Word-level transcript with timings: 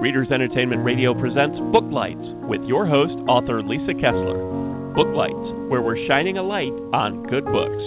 Readers 0.00 0.28
Entertainment 0.32 0.82
Radio 0.82 1.12
presents 1.12 1.58
Booklights 1.58 2.48
with 2.48 2.62
your 2.62 2.86
host, 2.86 3.12
author 3.28 3.62
Lisa 3.62 3.92
Kessler. 3.92 4.94
Booklights, 4.94 5.68
where 5.68 5.82
we're 5.82 6.06
shining 6.08 6.38
a 6.38 6.42
light 6.42 6.72
on 6.94 7.22
good 7.24 7.44
books. 7.44 7.82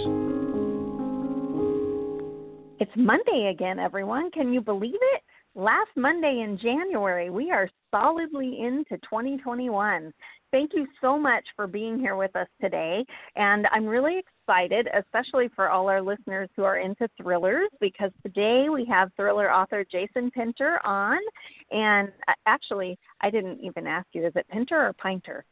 It's 2.78 2.92
Monday 2.94 3.50
again, 3.52 3.80
everyone. 3.80 4.30
Can 4.30 4.52
you 4.52 4.60
believe 4.60 4.94
it? 4.94 5.22
Last 5.56 5.90
Monday 5.96 6.42
in 6.44 6.56
January, 6.56 7.30
we 7.30 7.50
are 7.50 7.68
solidly 7.90 8.60
into 8.60 8.96
2021. 8.98 10.12
Thank 10.52 10.70
you 10.72 10.86
so 11.00 11.18
much 11.18 11.42
for 11.56 11.66
being 11.66 11.98
here 11.98 12.14
with 12.14 12.36
us 12.36 12.46
today. 12.60 13.04
And 13.34 13.66
I'm 13.72 13.86
really 13.86 14.22
excited, 14.44 14.88
especially 14.94 15.48
for 15.54 15.70
all 15.70 15.88
our 15.88 16.02
listeners 16.02 16.48
who 16.56 16.64
are 16.64 16.78
into 16.78 17.08
thrillers, 17.20 17.70
because 17.80 18.10
today 18.22 18.68
we 18.72 18.84
have 18.84 19.10
thriller 19.16 19.52
author 19.52 19.84
Jason 19.90 20.30
Pinter 20.30 20.80
on. 20.84 21.18
And 21.70 22.08
uh, 22.28 22.32
actually, 22.46 22.98
I 23.20 23.30
didn't 23.30 23.60
even 23.60 23.86
ask 23.86 24.06
you, 24.12 24.26
is 24.26 24.32
it 24.36 24.46
Pinter 24.50 24.86
or 24.86 24.92
Pinter? 24.92 25.44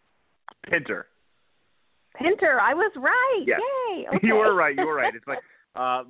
Pinter. 0.69 1.07
Pinter, 2.17 2.61
I 2.61 2.75
was 2.75 2.93
right. 2.97 3.45
Yes. 3.47 3.61
Yay. 3.89 4.07
Okay. 4.09 4.19
you 4.27 4.35
were 4.35 4.55
right. 4.55 4.77
You 4.77 4.87
were 4.87 4.97
right. 4.97 5.15
It's 5.15 5.27
like 5.27 5.39
uh, 5.77 6.03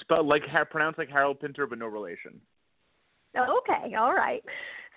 spelled 0.00 0.26
like 0.26 0.42
pronounced 0.70 0.98
like 0.98 1.10
Harold 1.10 1.40
Pinter, 1.40 1.66
but 1.66 1.78
no 1.78 1.86
relation. 1.86 2.40
Okay, 3.36 3.94
all 3.94 4.14
right. 4.14 4.42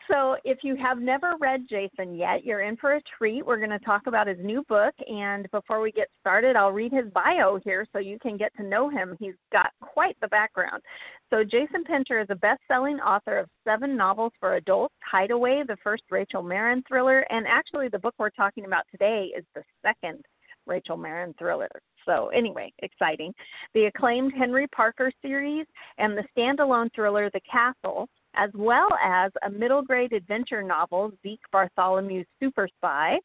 So, 0.10 0.36
if 0.44 0.60
you 0.64 0.76
have 0.76 1.00
never 1.00 1.36
read 1.40 1.68
Jason 1.70 2.16
yet, 2.16 2.44
you're 2.44 2.62
in 2.62 2.76
for 2.78 2.96
a 2.96 3.02
treat. 3.18 3.46
We're 3.46 3.58
going 3.58 3.70
to 3.70 3.80
talk 3.80 4.08
about 4.08 4.28
his 4.28 4.38
new 4.42 4.64
book. 4.68 4.94
And 5.08 5.50
before 5.52 5.82
we 5.82 5.92
get 5.92 6.08
started, 6.20 6.55
I'll 6.55 6.72
read 6.72 6.92
his 6.92 7.05
bio 7.14 7.59
here 7.64 7.86
so 7.94 8.00
you 8.00 8.18
can 8.20 8.38
get 8.38 8.56
to 8.58 8.64
know 8.64 8.90
him. 8.90 9.16
He's 9.20 9.36
got 9.52 9.72
quite 9.82 10.18
the 10.22 10.28
background. 10.28 10.82
So, 11.30 11.44
Jason 11.44 11.84
Pinter 11.84 12.20
is 12.20 12.28
a 12.30 12.36
best 12.36 12.62
selling 12.68 13.00
author 13.00 13.38
of 13.38 13.50
seven 13.64 13.95
novels 13.95 14.34
for 14.40 14.56
adults 14.56 14.95
Hideaway, 15.09 15.64
the 15.67 15.78
first 15.84 16.03
Rachel 16.09 16.42
Marin 16.42 16.84
thriller. 16.88 17.25
And 17.30 17.45
actually, 17.47 17.90
the 17.90 18.00
book 18.00 18.16
we're 18.18 18.30
talking 18.31 18.66
about 18.66 18.84
today 18.92 19.31
is 19.38 19.45
the 19.56 19.64
second 19.81 20.25
Rachel 20.66 20.97
Marin 20.97 21.34
thriller. 21.38 21.70
So, 22.06 22.28
anyway, 22.30 22.73
exciting. 22.80 23.34
The 23.73 23.86
acclaimed 23.86 24.34
Henry 24.38 24.68
Parker 24.68 25.12
series 25.22 25.66
and 25.97 26.18
the 26.18 26.23
standalone 26.36 26.90
thriller 26.95 27.30
The 27.31 27.42
Castle 27.42 28.09
as 28.36 28.50
well 28.54 28.90
as 29.04 29.32
a 29.46 29.50
middle 29.50 29.82
grade 29.82 30.14
adventure 30.14 30.64
novel, 30.64 31.12
Zeke 31.24 31.42
Bartholomew's 31.54 32.28
Super 32.40 32.68
Spy, 32.78 33.18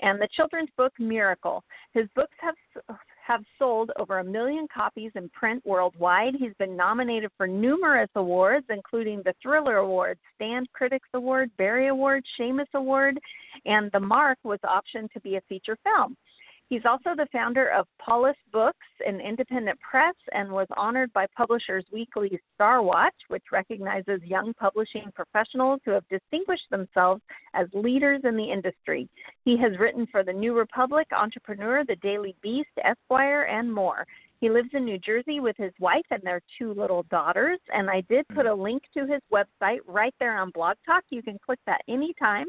and 0.00 0.20
the 0.20 0.28
children's 0.34 0.70
book 0.76 0.92
Miracle. 0.98 1.62
His 1.92 2.06
books 2.14 2.34
have 2.40 2.54
have 3.30 3.44
sold 3.60 3.92
over 3.96 4.18
a 4.18 4.24
million 4.24 4.66
copies 4.74 5.12
in 5.14 5.28
print 5.28 5.64
worldwide. 5.64 6.34
He's 6.36 6.54
been 6.58 6.76
nominated 6.76 7.30
for 7.36 7.46
numerous 7.46 8.10
awards, 8.16 8.66
including 8.70 9.22
the 9.24 9.34
Thriller 9.40 9.76
Award, 9.76 10.18
Strand 10.34 10.68
Critics 10.72 11.08
Award, 11.14 11.48
Barry 11.56 11.88
Award, 11.88 12.24
Shamus 12.36 12.66
Award, 12.74 13.20
and 13.66 13.88
The 13.92 14.00
Mark 14.00 14.38
was 14.42 14.58
optioned 14.64 15.12
to 15.12 15.20
be 15.20 15.36
a 15.36 15.40
feature 15.42 15.78
film. 15.84 16.16
He's 16.70 16.86
also 16.88 17.16
the 17.16 17.26
founder 17.32 17.68
of 17.72 17.88
Polis 17.98 18.36
Books, 18.52 18.86
an 19.04 19.20
independent 19.20 19.76
press, 19.80 20.14
and 20.32 20.52
was 20.52 20.68
honored 20.76 21.12
by 21.12 21.26
Publishers 21.36 21.84
Weekly's 21.92 22.38
Star 22.54 22.80
Watch, 22.80 23.14
which 23.26 23.42
recognizes 23.50 24.22
young 24.22 24.54
publishing 24.54 25.10
professionals 25.12 25.80
who 25.84 25.90
have 25.90 26.04
distinguished 26.08 26.70
themselves 26.70 27.22
as 27.54 27.66
leaders 27.74 28.20
in 28.22 28.36
the 28.36 28.52
industry. 28.52 29.08
He 29.44 29.58
has 29.58 29.80
written 29.80 30.06
for 30.12 30.22
The 30.22 30.32
New 30.32 30.56
Republic, 30.56 31.08
Entrepreneur, 31.10 31.84
The 31.84 31.96
Daily 31.96 32.36
Beast, 32.40 32.70
Esquire, 32.84 33.42
and 33.42 33.74
more. 33.74 34.06
He 34.40 34.48
lives 34.48 34.70
in 34.72 34.86
New 34.86 34.98
Jersey 34.98 35.38
with 35.40 35.56
his 35.58 35.72
wife 35.80 36.06
and 36.10 36.22
their 36.22 36.40
two 36.56 36.72
little 36.72 37.02
daughters. 37.10 37.58
And 37.74 37.90
I 37.90 38.02
did 38.08 38.26
put 38.28 38.46
mm-hmm. 38.46 38.60
a 38.60 38.62
link 38.62 38.82
to 38.94 39.00
his 39.00 39.20
website 39.30 39.80
right 39.86 40.14
there 40.18 40.38
on 40.38 40.50
Blog 40.50 40.76
Talk. 40.86 41.04
You 41.10 41.22
can 41.22 41.38
click 41.44 41.58
that 41.66 41.82
anytime. 41.88 42.46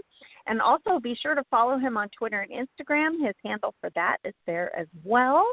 And 0.48 0.62
also 0.62 1.00
be 1.00 1.16
sure 1.16 1.36
to 1.36 1.44
follow 1.50 1.78
him 1.78 1.98
on 1.98 2.10
Twitter 2.18 2.42
and 2.42 2.68
Instagram. 2.68 3.26
His 3.26 3.36
handle 3.44 3.74
for 3.80 3.90
that 3.96 4.18
is 4.24 4.34
there 4.46 4.76
as 4.78 4.88
well. 5.04 5.46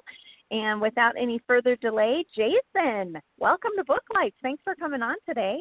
And 0.51 0.81
without 0.81 1.15
any 1.21 1.41
further 1.47 1.77
delay, 1.77 2.25
Jason, 2.35 3.21
welcome 3.39 3.73
to 3.77 3.85
Booklights. 3.85 4.37
Thanks 4.43 4.62
for 4.65 4.75
coming 4.75 5.03
on 5.03 5.17
today. 5.27 5.59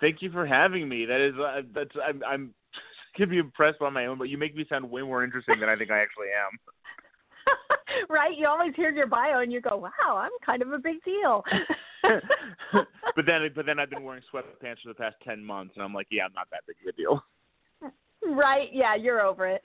Thank 0.00 0.22
you 0.22 0.30
for 0.30 0.46
having 0.46 0.88
me. 0.88 1.04
That 1.04 1.20
is, 1.20 1.34
uh, 1.38 1.62
that's 1.74 1.90
I'm, 2.06 2.22
I'm 2.26 2.54
can 3.14 3.28
be 3.28 3.38
impressed 3.38 3.78
by 3.78 3.90
my 3.90 4.06
own, 4.06 4.18
but 4.18 4.28
you 4.30 4.38
make 4.38 4.56
me 4.56 4.64
sound 4.68 4.90
way 4.90 5.02
more 5.02 5.22
interesting 5.22 5.60
than 5.60 5.68
I 5.68 5.76
think 5.76 5.90
I 5.90 6.00
actually 6.00 6.28
am. 6.28 6.58
right? 8.08 8.36
You 8.36 8.46
always 8.46 8.74
hear 8.74 8.90
your 8.90 9.06
bio 9.06 9.40
and 9.40 9.52
you 9.52 9.60
go, 9.60 9.76
"Wow, 9.76 10.16
I'm 10.16 10.30
kind 10.44 10.62
of 10.62 10.72
a 10.72 10.78
big 10.78 11.02
deal." 11.04 11.44
but 12.02 13.26
then, 13.26 13.50
but 13.54 13.66
then 13.66 13.78
I've 13.78 13.90
been 13.90 14.04
wearing 14.04 14.22
sweatpants 14.32 14.82
for 14.82 14.88
the 14.88 14.94
past 14.94 15.16
ten 15.24 15.44
months, 15.44 15.74
and 15.76 15.84
I'm 15.84 15.94
like, 15.94 16.08
"Yeah, 16.10 16.24
I'm 16.24 16.32
not 16.34 16.48
that 16.50 16.62
big 16.66 16.76
of 16.82 16.94
a 16.94 16.96
deal." 16.96 17.24
Right? 18.30 18.68
Yeah, 18.72 18.94
you're 18.94 19.20
over 19.20 19.46
it. 19.46 19.62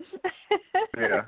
yeah. 0.97 1.22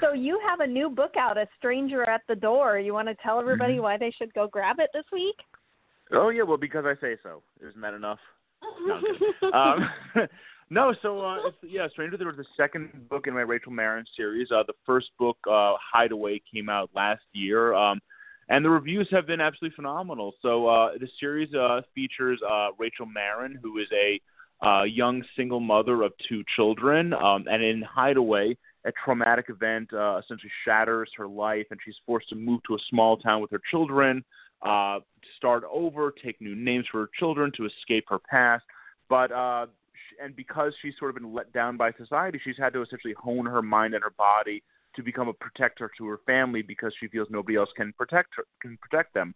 So 0.00 0.12
you 0.12 0.38
have 0.46 0.60
a 0.60 0.66
new 0.66 0.90
book 0.90 1.14
out, 1.18 1.38
A 1.38 1.46
Stranger 1.58 2.08
at 2.08 2.22
the 2.28 2.34
Door. 2.34 2.80
You 2.80 2.92
want 2.92 3.08
to 3.08 3.14
tell 3.22 3.40
everybody 3.40 3.74
mm-hmm. 3.74 3.82
why 3.82 3.96
they 3.96 4.12
should 4.16 4.32
go 4.34 4.46
grab 4.46 4.76
it 4.78 4.90
this 4.92 5.04
week? 5.12 5.36
Oh 6.12 6.28
yeah, 6.28 6.42
well 6.42 6.56
because 6.56 6.84
I 6.84 6.94
say 7.00 7.16
so. 7.22 7.42
Isn't 7.66 7.80
that 7.80 7.94
enough? 7.94 8.18
No, 8.86 9.52
um, 9.52 9.90
no, 10.70 10.94
so 11.02 11.20
uh, 11.20 11.36
it's, 11.46 11.56
yeah, 11.62 11.88
Stranger 11.88 12.16
There 12.16 12.26
was 12.26 12.36
the 12.36 12.44
second 12.56 13.08
book 13.08 13.26
in 13.26 13.34
my 13.34 13.40
Rachel 13.40 13.72
Marin 13.72 14.04
series. 14.16 14.50
Uh, 14.50 14.62
the 14.66 14.74
first 14.84 15.10
book, 15.18 15.38
uh, 15.50 15.74
Hideaway, 15.92 16.42
came 16.52 16.68
out 16.68 16.90
last 16.94 17.22
year, 17.32 17.74
um, 17.74 18.00
and 18.48 18.64
the 18.64 18.70
reviews 18.70 19.08
have 19.10 19.26
been 19.26 19.40
absolutely 19.40 19.74
phenomenal. 19.74 20.34
So 20.42 20.66
uh, 20.68 20.92
the 20.98 21.08
series 21.18 21.52
uh, 21.54 21.80
features 21.94 22.40
uh, 22.48 22.68
Rachel 22.78 23.06
Marin, 23.06 23.58
who 23.62 23.78
is 23.78 23.88
a 23.92 24.20
uh, 24.64 24.82
young 24.84 25.22
single 25.36 25.60
mother 25.60 26.02
of 26.02 26.12
two 26.28 26.42
children, 26.54 27.12
um, 27.12 27.44
and 27.50 27.62
in 27.62 27.82
Hideaway, 27.82 28.56
a 28.84 28.92
traumatic 29.04 29.46
event 29.48 29.92
uh, 29.92 30.20
essentially 30.22 30.50
shatters 30.64 31.10
her 31.16 31.26
life, 31.26 31.66
and 31.70 31.80
she's 31.84 31.96
forced 32.06 32.28
to 32.30 32.36
move 32.36 32.60
to 32.68 32.74
a 32.74 32.78
small 32.88 33.16
town 33.16 33.42
with 33.42 33.50
her 33.50 33.60
children, 33.70 34.24
uh, 34.62 34.98
to 34.98 35.28
start 35.36 35.64
over, 35.70 36.12
take 36.24 36.40
new 36.40 36.54
names 36.54 36.86
for 36.90 37.00
her 37.00 37.10
children 37.18 37.52
to 37.56 37.66
escape 37.66 38.04
her 38.08 38.18
past. 38.18 38.64
But 39.08 39.30
uh, 39.32 39.66
and 40.22 40.34
because 40.34 40.72
she's 40.80 40.94
sort 40.98 41.10
of 41.10 41.16
been 41.16 41.34
let 41.34 41.52
down 41.52 41.76
by 41.76 41.92
society, 41.92 42.40
she's 42.42 42.56
had 42.58 42.72
to 42.72 42.82
essentially 42.82 43.14
hone 43.18 43.46
her 43.46 43.62
mind 43.62 43.94
and 43.94 44.02
her 44.02 44.12
body 44.16 44.62
to 44.94 45.02
become 45.02 45.28
a 45.28 45.32
protector 45.32 45.90
to 45.98 46.06
her 46.06 46.20
family 46.24 46.62
because 46.62 46.92
she 46.98 47.08
feels 47.08 47.28
nobody 47.30 47.56
else 47.56 47.68
can 47.76 47.92
protect 47.92 48.30
her, 48.36 48.44
can 48.60 48.78
protect 48.78 49.12
them. 49.14 49.34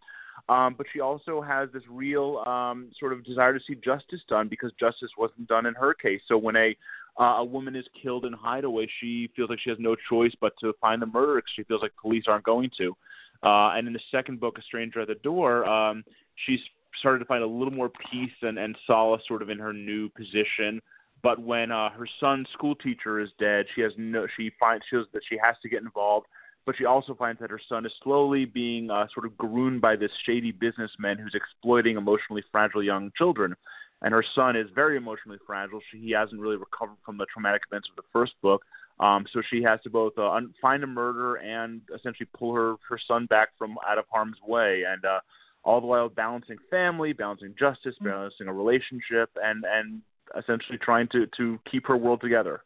Um, 0.48 0.74
but 0.76 0.86
she 0.92 1.00
also 1.00 1.40
has 1.40 1.68
this 1.72 1.82
real 1.88 2.42
um, 2.46 2.90
sort 2.98 3.12
of 3.12 3.24
desire 3.24 3.52
to 3.52 3.60
see 3.66 3.74
justice 3.74 4.20
done 4.28 4.48
because 4.48 4.72
justice 4.78 5.10
wasn't 5.18 5.48
done 5.48 5.66
in 5.66 5.74
her 5.74 5.94
case. 5.94 6.20
So 6.26 6.36
when 6.38 6.56
a 6.56 6.76
uh, 7.18 7.38
a 7.38 7.44
woman 7.44 7.76
is 7.76 7.84
killed 8.00 8.24
in 8.24 8.32
Hideaway, 8.32 8.88
she 9.00 9.30
feels 9.36 9.50
like 9.50 9.58
she 9.60 9.70
has 9.70 9.78
no 9.78 9.96
choice 10.08 10.32
but 10.40 10.52
to 10.60 10.72
find 10.80 11.02
the 11.02 11.06
murderer 11.06 11.36
because 11.36 11.52
she 11.54 11.64
feels 11.64 11.82
like 11.82 11.92
police 12.00 12.24
aren't 12.28 12.44
going 12.44 12.70
to. 12.78 12.96
Uh, 13.42 13.72
and 13.74 13.86
in 13.86 13.92
the 13.92 14.00
second 14.10 14.40
book, 14.40 14.58
A 14.58 14.62
Stranger 14.62 15.00
at 15.00 15.08
the 15.08 15.16
Door, 15.16 15.66
um, 15.66 16.04
she's 16.46 16.60
started 16.98 17.18
to 17.18 17.24
find 17.24 17.42
a 17.42 17.46
little 17.46 17.72
more 17.72 17.90
peace 18.10 18.32
and, 18.42 18.58
and 18.58 18.76
solace 18.86 19.22
sort 19.26 19.42
of 19.42 19.50
in 19.50 19.58
her 19.58 19.72
new 19.72 20.08
position. 20.10 20.80
But 21.22 21.40
when 21.40 21.70
uh, 21.70 21.90
her 21.90 22.08
son's 22.18 22.48
school 22.52 22.74
teacher 22.74 23.20
is 23.20 23.28
dead, 23.38 23.66
she 23.74 23.82
has 23.82 23.92
no. 23.98 24.26
She 24.36 24.50
finds 24.58 24.84
she 24.88 24.96
that 24.96 25.22
she 25.28 25.36
has 25.42 25.56
to 25.62 25.68
get 25.68 25.82
involved, 25.82 26.26
but 26.70 26.76
she 26.76 26.84
also 26.84 27.16
finds 27.16 27.40
that 27.40 27.50
her 27.50 27.60
son 27.68 27.84
is 27.84 27.90
slowly 28.00 28.44
being 28.44 28.92
uh, 28.92 29.04
sort 29.12 29.26
of 29.26 29.36
groomed 29.36 29.80
by 29.80 29.96
this 29.96 30.12
shady 30.24 30.52
businessman 30.52 31.18
who's 31.18 31.34
exploiting 31.34 31.96
emotionally 31.96 32.44
fragile 32.52 32.80
young 32.80 33.10
children. 33.18 33.56
And 34.02 34.14
her 34.14 34.24
son 34.36 34.54
is 34.54 34.68
very 34.72 34.96
emotionally 34.96 35.38
fragile. 35.44 35.80
She, 35.90 35.98
he 35.98 36.12
hasn't 36.12 36.40
really 36.40 36.58
recovered 36.58 36.98
from 37.04 37.18
the 37.18 37.26
traumatic 37.26 37.62
events 37.68 37.88
of 37.90 37.96
the 37.96 38.08
first 38.12 38.34
book. 38.40 38.62
Um, 39.00 39.26
so 39.32 39.42
she 39.50 39.64
has 39.64 39.80
to 39.82 39.90
both 39.90 40.12
uh, 40.16 40.30
un- 40.30 40.54
find 40.62 40.84
a 40.84 40.86
murderer 40.86 41.38
and 41.38 41.80
essentially 41.92 42.28
pull 42.38 42.54
her 42.54 42.76
her 42.88 43.00
son 43.04 43.26
back 43.26 43.48
from 43.58 43.76
out 43.88 43.98
of 43.98 44.04
harm's 44.08 44.36
way. 44.46 44.84
And 44.86 45.04
uh, 45.04 45.18
all 45.64 45.80
the 45.80 45.88
while 45.88 46.08
balancing 46.08 46.58
family, 46.70 47.12
balancing 47.12 47.52
justice, 47.58 47.96
mm-hmm. 47.96 48.10
balancing 48.10 48.46
a 48.46 48.52
relationship, 48.52 49.28
and 49.42 49.64
and 49.66 50.02
essentially 50.38 50.78
trying 50.78 51.08
to 51.08 51.26
to 51.36 51.58
keep 51.68 51.88
her 51.88 51.96
world 51.96 52.20
together. 52.20 52.62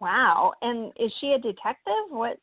Wow! 0.00 0.52
And 0.62 0.92
is 0.98 1.12
she 1.20 1.32
a 1.32 1.38
detective? 1.38 1.92
What 2.10 2.38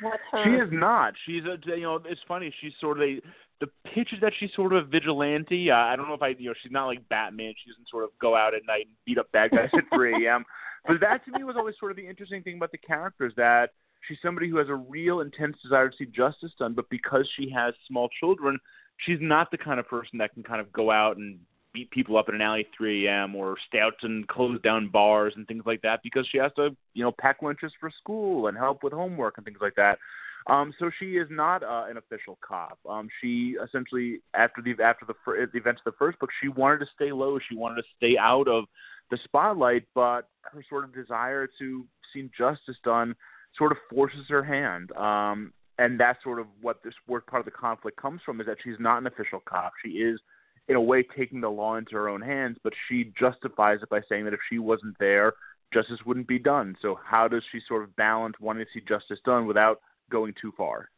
what's 0.00 0.22
her? 0.32 0.44
She 0.44 0.50
is 0.50 0.68
not. 0.72 1.14
She's 1.26 1.42
a 1.44 1.58
you 1.76 1.82
know 1.82 2.00
it's 2.04 2.20
funny. 2.26 2.52
She's 2.60 2.72
sort 2.80 2.98
of 2.98 3.08
a 3.08 3.20
the 3.60 3.68
pitch 3.94 4.12
is 4.12 4.20
that 4.20 4.32
she's 4.38 4.50
sort 4.54 4.72
of 4.72 4.84
a 4.84 4.86
vigilante. 4.86 5.70
Uh, 5.70 5.76
I 5.76 5.96
don't 5.96 6.08
know 6.08 6.14
if 6.14 6.22
I 6.22 6.28
you 6.38 6.48
know 6.48 6.54
she's 6.62 6.72
not 6.72 6.86
like 6.86 7.08
Batman. 7.08 7.54
She 7.62 7.70
doesn't 7.70 7.88
sort 7.88 8.04
of 8.04 8.10
go 8.20 8.36
out 8.36 8.54
at 8.54 8.62
night 8.66 8.86
and 8.86 8.96
beat 9.06 9.18
up 9.18 9.30
bad 9.32 9.50
guys 9.52 9.70
at 9.72 9.84
3 9.94 10.26
a.m. 10.26 10.44
But 10.86 11.00
that 11.00 11.24
to 11.24 11.30
me 11.30 11.44
was 11.44 11.56
always 11.56 11.76
sort 11.80 11.92
of 11.92 11.96
the 11.96 12.06
interesting 12.06 12.42
thing 12.42 12.56
about 12.56 12.70
the 12.70 12.76
characters 12.76 13.32
that 13.38 13.70
she's 14.06 14.18
somebody 14.22 14.48
who 14.48 14.58
has 14.58 14.68
a 14.68 14.74
real 14.74 15.20
intense 15.20 15.56
desire 15.62 15.88
to 15.88 15.96
see 15.96 16.06
justice 16.06 16.52
done, 16.58 16.74
but 16.74 16.88
because 16.90 17.26
she 17.36 17.50
has 17.50 17.74
small 17.88 18.08
children, 18.20 18.58
she's 18.98 19.18
not 19.20 19.50
the 19.50 19.58
kind 19.58 19.80
of 19.80 19.88
person 19.88 20.18
that 20.18 20.34
can 20.34 20.42
kind 20.42 20.60
of 20.60 20.70
go 20.72 20.90
out 20.90 21.16
and 21.16 21.38
beat 21.74 21.90
people 21.90 22.16
up 22.16 22.28
in 22.28 22.36
an 22.36 22.40
alley 22.40 22.60
at 22.60 22.76
3 22.76 23.06
a.m. 23.06 23.34
or 23.34 23.56
stay 23.68 23.80
out 23.80 23.92
and 24.02 24.26
close 24.28 24.60
down 24.62 24.88
bars 24.88 25.34
and 25.36 25.46
things 25.46 25.64
like 25.66 25.82
that 25.82 26.00
because 26.02 26.26
she 26.30 26.38
has 26.38 26.52
to, 26.56 26.74
you 26.94 27.02
know, 27.02 27.12
pack 27.20 27.42
lunches 27.42 27.72
for 27.78 27.90
school 27.90 28.46
and 28.46 28.56
help 28.56 28.82
with 28.82 28.92
homework 28.92 29.36
and 29.36 29.44
things 29.44 29.58
like 29.60 29.74
that. 29.74 29.98
Um, 30.46 30.72
so 30.78 30.90
she 30.98 31.16
is 31.16 31.26
not 31.30 31.62
uh, 31.62 31.84
an 31.88 31.96
official 31.96 32.38
cop. 32.46 32.78
Um, 32.88 33.08
she 33.20 33.56
essentially, 33.62 34.20
after 34.34 34.62
the 34.62 34.82
after 34.82 35.06
the, 35.06 35.14
the 35.52 35.58
events 35.58 35.80
of 35.84 35.92
the 35.92 35.96
first 35.98 36.18
book, 36.18 36.30
she 36.40 36.48
wanted 36.48 36.78
to 36.80 36.86
stay 36.94 37.12
low. 37.12 37.38
She 37.48 37.56
wanted 37.56 37.76
to 37.76 37.88
stay 37.96 38.16
out 38.18 38.46
of 38.46 38.64
the 39.10 39.18
spotlight, 39.24 39.84
but 39.94 40.28
her 40.42 40.64
sort 40.68 40.84
of 40.84 40.94
desire 40.94 41.48
to 41.58 41.86
see 42.12 42.30
justice 42.36 42.76
done 42.84 43.14
sort 43.56 43.72
of 43.72 43.78
forces 43.90 44.26
her 44.28 44.44
hand. 44.44 44.92
Um, 44.92 45.52
and 45.78 45.98
that's 45.98 46.22
sort 46.22 46.38
of 46.38 46.46
what 46.60 46.82
this 46.84 46.94
word 47.08 47.26
part 47.26 47.40
of 47.40 47.46
the 47.46 47.50
conflict 47.50 48.00
comes 48.00 48.20
from 48.24 48.40
is 48.40 48.46
that 48.46 48.58
she's 48.62 48.76
not 48.78 48.98
an 48.98 49.06
official 49.06 49.40
cop. 49.40 49.72
She 49.84 49.92
is, 49.92 50.20
in 50.68 50.76
a 50.76 50.80
way, 50.80 51.02
taking 51.02 51.40
the 51.40 51.48
law 51.48 51.76
into 51.76 51.92
her 51.92 52.08
own 52.08 52.22
hands, 52.22 52.56
but 52.62 52.72
she 52.88 53.12
justifies 53.18 53.80
it 53.82 53.88
by 53.90 54.00
saying 54.08 54.24
that 54.24 54.34
if 54.34 54.40
she 54.48 54.58
wasn't 54.58 54.96
there, 54.98 55.34
justice 55.72 55.98
wouldn't 56.06 56.28
be 56.28 56.38
done. 56.38 56.76
So 56.80 56.98
how 57.04 57.28
does 57.28 57.42
she 57.52 57.60
sort 57.68 57.82
of 57.82 57.94
balance 57.96 58.34
wanting 58.40 58.64
to 58.64 58.70
see 58.72 58.84
justice 58.86 59.18
done 59.24 59.46
without 59.46 59.80
going 60.10 60.34
too 60.40 60.52
far? 60.56 60.88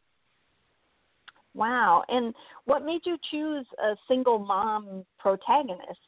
Wow. 1.53 2.03
And 2.07 2.33
what 2.65 2.85
made 2.85 3.01
you 3.03 3.17
choose 3.31 3.65
a 3.83 3.95
single 4.07 4.39
mom 4.39 5.05
protagonist? 5.19 5.99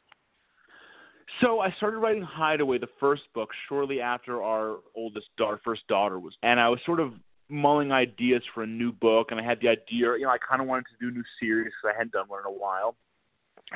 So 1.40 1.60
I 1.60 1.70
started 1.76 1.98
writing 1.98 2.22
Hideaway, 2.22 2.78
the 2.78 2.88
first 2.98 3.22
book, 3.34 3.50
shortly 3.68 4.00
after 4.00 4.42
our 4.42 4.76
oldest, 4.96 5.28
our 5.40 5.60
first 5.64 5.86
daughter 5.86 6.18
was, 6.18 6.34
and 6.42 6.58
I 6.58 6.68
was 6.68 6.80
sort 6.84 7.00
of 7.00 7.12
mulling 7.48 7.92
ideas 7.92 8.42
for 8.54 8.62
a 8.62 8.66
new 8.66 8.92
book, 8.92 9.28
and 9.30 9.40
I 9.40 9.44
had 9.44 9.58
the 9.60 9.68
idea, 9.68 10.12
you 10.16 10.22
know, 10.22 10.30
I 10.30 10.38
kind 10.38 10.60
of 10.60 10.68
wanted 10.68 10.86
to 10.86 10.96
do 11.00 11.08
a 11.08 11.12
new 11.12 11.24
series 11.40 11.66
because 11.66 11.94
I 11.94 11.98
hadn't 11.98 12.12
done 12.12 12.26
one 12.28 12.40
in 12.40 12.46
a 12.46 12.56
while, 12.56 12.96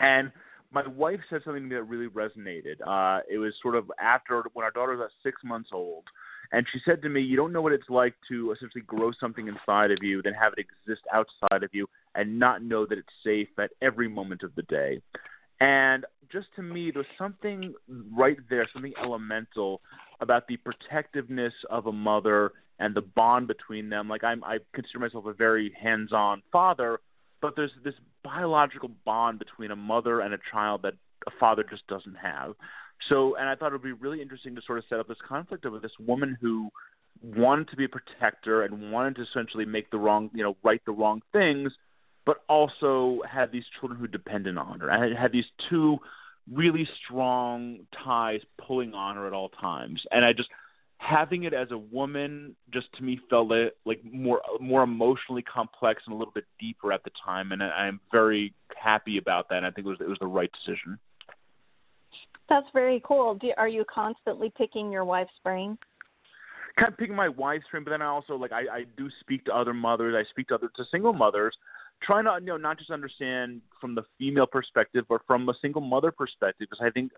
and 0.01 0.33
my 0.73 0.87
wife 0.89 1.21
said 1.31 1.41
something 1.45 1.63
to 1.63 1.69
me 1.69 1.75
that 1.77 1.85
really 1.85 2.09
resonated. 2.09 2.81
Uh, 2.85 3.21
it 3.31 3.39
was 3.39 3.55
sort 3.63 3.77
of 3.77 3.91
after 4.01 4.45
when 4.55 4.65
our 4.65 4.73
daughter 4.73 4.93
was 4.93 5.01
about 5.01 5.11
six 5.23 5.43
months 5.45 5.71
old, 5.73 6.05
and 6.53 6.67
she 6.73 6.81
said 6.85 7.01
to 7.03 7.09
me, 7.09 7.21
"You 7.21 7.37
don't 7.37 7.53
know 7.53 7.63
what 7.63 7.73
it's 7.73 7.89
like 7.89 8.15
to 8.29 8.53
essentially 8.53 8.83
grow 8.83 9.13
something 9.13 9.47
inside 9.47 9.91
of 9.91 9.99
you, 10.03 10.21
then 10.23 10.35
have 10.35 10.53
it 10.57 10.67
exist 10.67 11.03
outside 11.13 11.63
of 11.63 11.71
you, 11.73 11.89
and 12.15 12.39
not 12.39 12.63
know 12.63 12.87
that 12.87 12.99
it's 12.99 13.09
safe 13.23 13.49
at 13.59 13.71
every 13.83 14.09
moment 14.09 14.43
of 14.43 14.55
the 14.57 14.63
day." 14.63 15.01
And 15.61 16.05
just 16.31 16.49
to 16.57 16.63
me, 16.63 16.91
there's 16.91 17.07
something 17.17 17.75
right 18.13 18.39
there, 18.51 18.69
something 18.73 18.93
elemental 19.01 19.81
about 20.21 20.49
the 20.49 20.57
protectiveness 20.57 21.55
of 21.71 21.87
a 21.87 21.93
mother 21.93 22.53
and 22.81 22.95
the 22.95 23.03
bond 23.03 23.47
between 23.47 23.89
them. 23.89 24.09
Like 24.09 24.25
I'm, 24.25 24.43
I 24.43 24.59
consider 24.75 24.99
myself 24.99 25.27
a 25.27 25.33
very 25.33 25.73
hands-on 25.81 26.43
father, 26.51 27.01
but 27.41 27.55
there's 27.55 27.71
this 27.85 27.95
biological 28.25 28.91
bond 29.05 29.39
between 29.39 29.71
a 29.71 29.77
mother 29.77 30.21
and 30.21 30.35
a 30.35 30.39
child 30.51 30.83
that 30.83 30.95
a 31.27 31.31
father 31.39 31.65
just 31.69 31.87
doesn't 31.87 32.17
have. 32.17 32.55
So, 33.09 33.37
and 33.37 33.49
I 33.49 33.55
thought 33.55 33.69
it 33.69 33.73
would 33.73 33.83
be 33.83 33.93
really 33.93 34.23
interesting 34.23 34.55
to 34.57 34.63
sort 34.63 34.79
of 34.79 34.85
set 34.89 34.99
up 34.99 35.09
this 35.09 35.19
conflict 35.27 35.65
of 35.65 35.81
this 35.83 35.93
woman 35.99 36.37
who 36.41 36.71
wanted 37.23 37.69
to 37.69 37.77
be 37.77 37.85
a 37.85 37.89
protector 37.89 38.63
and 38.63 38.91
wanted 38.91 39.17
to 39.17 39.23
essentially 39.23 39.65
make 39.65 39.91
the 39.91 39.99
wrong, 39.99 40.31
you 40.35 40.43
know, 40.43 40.57
right 40.63 40.81
the 40.87 40.93
wrong 40.93 41.23
things, 41.33 41.73
but 42.27 42.39
also 42.49 43.21
had 43.29 43.53
these 43.53 43.65
children 43.79 44.01
who 44.01 44.07
depended 44.07 44.57
on 44.57 44.81
her. 44.81 44.89
and 44.89 45.17
had 45.17 45.33
these 45.33 45.45
two 45.69 45.99
really 46.53 46.89
strong 47.05 47.81
ties 48.05 48.41
pulling 48.59 48.95
on 48.95 49.17
her 49.17 49.27
at 49.27 49.33
all 49.33 49.49
times, 49.49 50.03
and 50.11 50.25
I 50.25 50.33
just 50.33 50.49
having 51.05 51.45
it 51.45 51.53
as 51.53 51.71
a 51.71 51.79
woman 51.79 52.57
just 52.73 52.87
to 52.97 53.03
me 53.03 53.21
felt 53.29 53.49
like, 53.49 53.75
like 53.85 54.01
more 54.05 54.41
more 54.61 54.83
emotionally 54.83 55.43
complex 55.43 56.03
and 56.07 56.15
a 56.15 56.17
little 56.17 56.33
bit 56.33 56.45
deeper 56.59 56.93
at 56.93 57.05
the 57.05 57.11
time, 57.25 57.53
and 57.53 57.63
I, 57.63 57.67
I'm 57.67 58.01
very 58.11 58.55
happy 58.77 59.19
about 59.19 59.49
that. 59.49 59.59
And 59.59 59.67
I 59.67 59.71
think 59.71 59.87
it 59.87 59.91
was 59.91 59.99
it 60.01 60.09
was 60.09 60.19
the 60.21 60.27
right 60.27 60.51
decision. 60.65 60.99
That's 62.49 62.67
very 62.73 63.03
cool. 63.05 63.35
Do, 63.35 63.53
are 63.57 63.69
you 63.69 63.85
constantly 63.93 64.53
picking 64.57 64.93
your 64.93 65.05
wife's 65.05 65.33
brain? 65.43 65.79
Kind 66.79 66.93
of 66.93 66.99
picking 66.99 67.15
my 67.15 67.29
wife's 67.29 67.65
brain, 67.71 67.85
but 67.85 67.91
then 67.91 68.03
I 68.03 68.07
also 68.07 68.35
like 68.37 68.53
I, 68.53 68.63
I 68.73 68.85
do 68.97 69.09
speak 69.21 69.45
to 69.47 69.55
other 69.55 69.75
mothers. 69.75 70.15
I 70.17 70.29
speak 70.31 70.49
to 70.49 70.55
other 70.55 70.71
to 70.77 70.85
single 70.91 71.13
mothers, 71.13 71.57
trying 72.03 72.25
to 72.25 72.37
you 72.41 72.47
know 72.47 72.57
not 72.57 72.79
just 72.79 72.91
understand 72.91 73.61
from 73.81 73.95
the 73.95 74.03
female 74.19 74.47
perspective, 74.47 75.05
but 75.09 75.21
from 75.27 75.49
a 75.49 75.55
single 75.61 75.83
mother 75.83 76.11
perspective, 76.11 76.69
because 76.71 76.85
I 76.85 76.91
think 76.91 77.13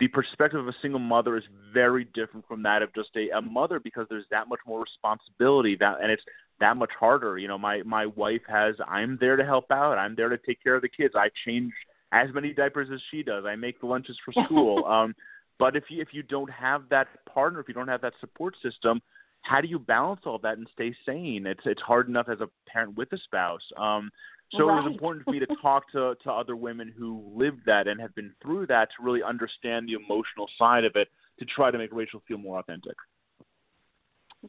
the 0.00 0.08
perspective 0.08 0.60
of 0.60 0.68
a 0.68 0.74
single 0.80 1.00
mother 1.00 1.36
is 1.36 1.44
very 1.72 2.04
different 2.14 2.46
from 2.46 2.62
that 2.62 2.82
of 2.82 2.94
just 2.94 3.10
a, 3.16 3.36
a 3.36 3.42
mother 3.42 3.80
because 3.80 4.06
there's 4.08 4.24
that 4.30 4.48
much 4.48 4.60
more 4.66 4.80
responsibility 4.80 5.76
that 5.76 5.98
and 6.00 6.10
it's 6.10 6.22
that 6.60 6.76
much 6.76 6.90
harder. 6.98 7.38
You 7.38 7.48
know, 7.48 7.58
my 7.58 7.82
my 7.82 8.06
wife 8.06 8.42
has 8.48 8.76
I'm 8.86 9.18
there 9.20 9.36
to 9.36 9.44
help 9.44 9.70
out. 9.70 9.98
I'm 9.98 10.14
there 10.14 10.28
to 10.28 10.38
take 10.38 10.62
care 10.62 10.76
of 10.76 10.82
the 10.82 10.88
kids. 10.88 11.14
I 11.16 11.30
change 11.44 11.72
as 12.12 12.28
many 12.32 12.52
diapers 12.52 12.88
as 12.92 13.00
she 13.10 13.22
does. 13.22 13.44
I 13.44 13.56
make 13.56 13.80
the 13.80 13.86
lunches 13.86 14.16
for 14.24 14.32
school. 14.44 14.84
um 14.86 15.14
but 15.58 15.74
if 15.74 15.84
you 15.88 16.00
if 16.00 16.08
you 16.12 16.22
don't 16.22 16.50
have 16.50 16.82
that 16.90 17.08
partner, 17.26 17.60
if 17.60 17.68
you 17.68 17.74
don't 17.74 17.88
have 17.88 18.02
that 18.02 18.14
support 18.20 18.54
system, 18.62 19.00
how 19.42 19.60
do 19.60 19.68
you 19.68 19.78
balance 19.78 20.20
all 20.26 20.38
that 20.38 20.58
and 20.58 20.68
stay 20.72 20.94
sane? 21.04 21.46
It's 21.46 21.62
it's 21.64 21.82
hard 21.82 22.08
enough 22.08 22.28
as 22.28 22.40
a 22.40 22.48
parent 22.68 22.96
with 22.96 23.12
a 23.12 23.18
spouse. 23.18 23.62
Um 23.76 24.10
so 24.52 24.66
right. 24.66 24.78
it 24.78 24.82
was 24.82 24.92
important 24.92 25.24
for 25.24 25.32
me 25.32 25.40
to 25.40 25.46
talk 25.62 25.90
to, 25.92 26.14
to 26.22 26.32
other 26.32 26.56
women 26.56 26.92
who 26.96 27.22
lived 27.34 27.60
that 27.66 27.86
and 27.86 28.00
have 28.00 28.14
been 28.14 28.32
through 28.42 28.66
that 28.68 28.88
to 28.96 29.04
really 29.04 29.22
understand 29.22 29.88
the 29.88 29.94
emotional 29.94 30.48
side 30.58 30.84
of 30.84 30.92
it 30.96 31.08
to 31.38 31.44
try 31.44 31.70
to 31.70 31.78
make 31.78 31.92
Rachel 31.92 32.22
feel 32.26 32.38
more 32.38 32.58
authentic. 32.58 32.96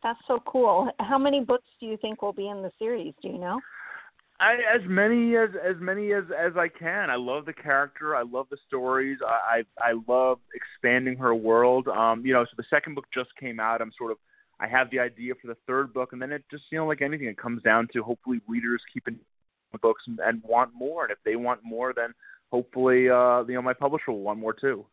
That's 0.04 0.20
so 0.28 0.40
cool. 0.46 0.90
How 1.00 1.18
many 1.18 1.44
books 1.44 1.68
do 1.80 1.88
you 1.88 1.98
think 1.98 2.22
will 2.22 2.34
be 2.34 2.48
in 2.48 2.62
the 2.62 2.72
series? 2.78 3.14
Do 3.22 3.30
you 3.30 3.40
know? 3.40 3.60
I, 4.40 4.54
as 4.74 4.82
many 4.88 5.36
as 5.36 5.50
as 5.62 5.76
many 5.80 6.14
as 6.14 6.24
as 6.38 6.54
I 6.56 6.70
can. 6.70 7.10
I 7.10 7.16
love 7.16 7.46
the 7.46 7.54
character. 7.54 8.16
I 8.16 8.22
love 8.22 8.48
the 8.50 8.58
stories. 8.68 9.18
I 9.26 9.64
I, 9.82 9.90
I 9.90 9.94
love 10.08 10.40
expanding 10.54 11.18
her 11.18 11.36
world. 11.36 11.88
Um, 11.90 12.26
you 12.26 12.34
know, 12.34 12.46
so 12.46 12.52
the 12.56 12.64
second 12.70 12.96
book 12.96 13.06
just 13.14 13.30
came 13.38 13.60
out. 13.60 13.82
I'm 13.82 13.92
sort 13.98 14.12
of 14.12 14.18
I 14.60 14.68
have 14.68 14.90
the 14.92 15.00
idea 15.00 15.34
for 15.42 15.48
the 15.48 15.58
third 15.68 15.94
book, 15.94 16.14
and 16.14 16.22
then 16.22 16.32
it 16.32 16.44
just 16.50 16.64
you 16.72 16.78
know 16.78 16.88
like 16.88 17.02
anything, 17.02 17.28
it 17.28 17.38
comes 17.38 17.62
down 17.64 17.90
to 17.94 18.04
hopefully 18.04 18.40
readers 18.48 18.82
keeping 18.94 19.20
books 19.78 20.04
and, 20.08 20.20
and 20.20 20.42
want 20.44 20.72
more. 20.74 21.04
And 21.04 21.12
if 21.12 21.20
they 21.24 21.36
want 21.36 21.62
more, 21.64 21.94
then 21.94 22.14
hopefully, 22.52 23.10
uh, 23.10 23.44
you 23.44 23.54
know, 23.54 23.62
my 23.62 23.74
publisher 23.74 24.12
will 24.12 24.22
want 24.22 24.40
more 24.40 24.54
too. 24.54 24.86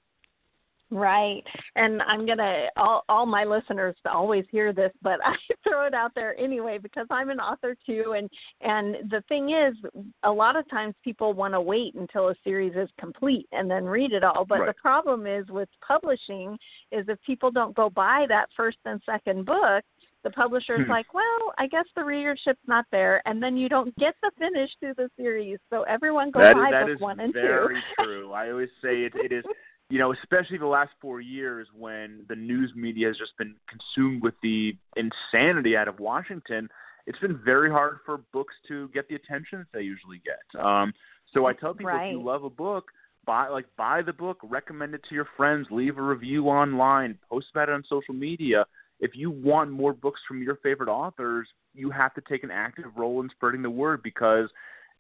Right. 0.91 1.43
And 1.75 2.01
I'm 2.03 2.27
going 2.27 2.39
to, 2.39 2.67
all, 2.77 3.05
all 3.09 3.27
my 3.27 3.43
listeners 3.43 3.97
always 4.09 4.45
hear 4.53 4.73
this, 4.73 4.93
but 5.03 5.19
I 5.25 5.35
throw 5.65 5.87
it 5.87 5.95
out 5.95 6.13
there 6.15 6.39
anyway 6.39 6.79
because 6.81 7.07
I'm 7.11 7.31
an 7.31 7.41
author 7.41 7.77
too. 7.85 8.15
And, 8.17 8.31
and 8.61 9.11
the 9.11 9.23
thing 9.29 9.51
is, 9.51 9.75
a 10.23 10.31
lot 10.31 10.57
of 10.57 10.69
times 10.71 10.95
people 11.03 11.33
want 11.33 11.55
to 11.55 11.61
wait 11.61 11.95
until 11.95 12.29
a 12.29 12.35
series 12.45 12.75
is 12.77 12.89
complete 13.01 13.49
and 13.51 13.69
then 13.69 13.85
read 13.85 14.13
it 14.13 14.23
all. 14.23 14.45
But 14.45 14.61
right. 14.61 14.67
the 14.69 14.81
problem 14.81 15.27
is 15.27 15.49
with 15.49 15.69
publishing 15.87 16.57
is 16.93 17.07
if 17.09 17.19
people 17.27 17.51
don't 17.51 17.75
go 17.75 17.91
buy 17.91 18.27
that 18.29 18.47
first 18.57 18.79
and 18.85 19.01
second 19.05 19.45
book, 19.45 19.85
the 20.27 20.33
publisher's 20.33 20.85
hmm. 20.85 20.91
like, 20.91 21.15
well, 21.15 21.55
I 21.57 21.69
guess 21.69 21.85
the 21.95 22.03
readership's 22.03 22.59
not 22.67 22.85
there, 22.91 23.23
and 23.27 23.41
then 23.41 23.57
you 23.57 23.69
don't 23.69 23.95
get 23.97 24.15
the 24.23 24.33
finish 24.37 24.71
to 24.83 24.93
the 24.97 25.09
series. 25.17 25.59
So 25.71 25.83
everyone 25.83 26.33
go 26.33 26.41
that, 26.41 26.55
buy 26.55 26.71
that 26.73 26.87
book 26.87 27.01
one 27.01 27.21
and 27.21 27.33
two. 27.33 27.41
That 27.41 27.45
is 27.45 27.49
Very 27.49 27.83
true. 28.01 28.33
I 28.33 28.51
always 28.51 28.71
say 28.83 29.05
it, 29.05 29.13
it 29.15 29.31
is. 29.31 29.45
You 29.89 30.01
know, 30.01 30.13
especially 30.13 30.59
the 30.59 30.67
last 30.67 30.91
four 31.01 31.21
years 31.21 31.69
when 31.73 32.25
the 32.29 32.35
news 32.35 32.73
media 32.75 33.07
has 33.07 33.17
just 33.17 33.39
been 33.39 33.55
consumed 33.69 34.21
with 34.21 34.35
the 34.43 34.77
insanity 34.97 35.77
out 35.77 35.87
of 35.87 36.01
Washington, 36.01 36.69
it's 37.07 37.21
been 37.21 37.41
very 37.45 37.71
hard 37.71 37.99
for 38.05 38.19
books 38.33 38.55
to 38.67 38.89
get 38.89 39.09
the 39.09 39.15
attention 39.15 39.61
that 39.61 39.69
they 39.73 39.83
usually 39.83 40.21
get. 40.25 40.61
Um, 40.61 40.93
so 41.33 41.47
I 41.47 41.53
tell 41.53 41.73
people 41.73 41.93
right. 41.93 42.09
if 42.09 42.13
you 42.15 42.23
love 42.25 42.43
a 42.43 42.51
book, 42.51 42.91
buy 43.27 43.47
like 43.47 43.67
buy 43.77 44.03
the 44.03 44.13
book, 44.13 44.39
recommend 44.43 44.93
it 44.97 45.03
to 45.09 45.15
your 45.15 45.29
friends, 45.37 45.69
leave 45.71 45.99
a 45.99 46.03
review 46.03 46.49
online, 46.49 47.17
post 47.31 47.47
about 47.53 47.69
it 47.69 47.73
on 47.73 47.85
social 47.89 48.15
media 48.15 48.65
if 49.01 49.13
you 49.15 49.31
want 49.31 49.71
more 49.71 49.93
books 49.93 50.21
from 50.27 50.43
your 50.43 50.57
favorite 50.57 50.89
authors, 50.89 51.49
you 51.75 51.91
have 51.91 52.15
to 52.15 52.23
take 52.29 52.45
an 52.45 52.51
active 52.51 52.87
role 52.97 53.21
in 53.21 53.29
spreading 53.31 53.63
the 53.63 53.71
word 53.71 54.03
because 54.03 54.49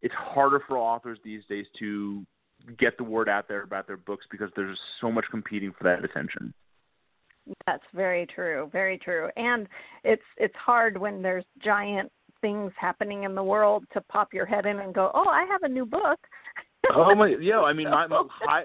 it's 0.02 0.14
harder 0.14 0.62
for 0.66 0.76
authors 0.76 1.18
these 1.24 1.42
days 1.48 1.66
to 1.78 2.24
get 2.78 2.96
the 2.98 3.04
word 3.04 3.28
out 3.28 3.48
there 3.48 3.62
about 3.62 3.86
their 3.86 3.96
books 3.96 4.26
because 4.30 4.50
there's 4.56 4.78
so 5.00 5.10
much 5.10 5.24
competing 5.30 5.72
for 5.76 5.84
that 5.84 6.04
attention. 6.04 6.52
That's 7.66 7.84
very 7.94 8.26
true, 8.26 8.68
very 8.72 8.98
true. 8.98 9.28
And 9.36 9.68
it's 10.04 10.22
it's 10.36 10.54
hard 10.56 10.98
when 10.98 11.22
there's 11.22 11.44
giant 11.62 12.10
things 12.40 12.72
happening 12.78 13.22
in 13.22 13.34
the 13.34 13.42
world 13.42 13.84
to 13.92 14.00
pop 14.02 14.34
your 14.34 14.46
head 14.46 14.66
in 14.66 14.80
and 14.80 14.92
go, 14.92 15.12
"Oh, 15.14 15.28
I 15.28 15.44
have 15.44 15.62
a 15.62 15.68
new 15.68 15.86
book." 15.86 16.18
oh 16.92 17.14
my, 17.14 17.36
yeah. 17.40 17.60
I 17.60 17.72
mean, 17.72 17.88
my, 17.90 18.06
my 18.08 18.64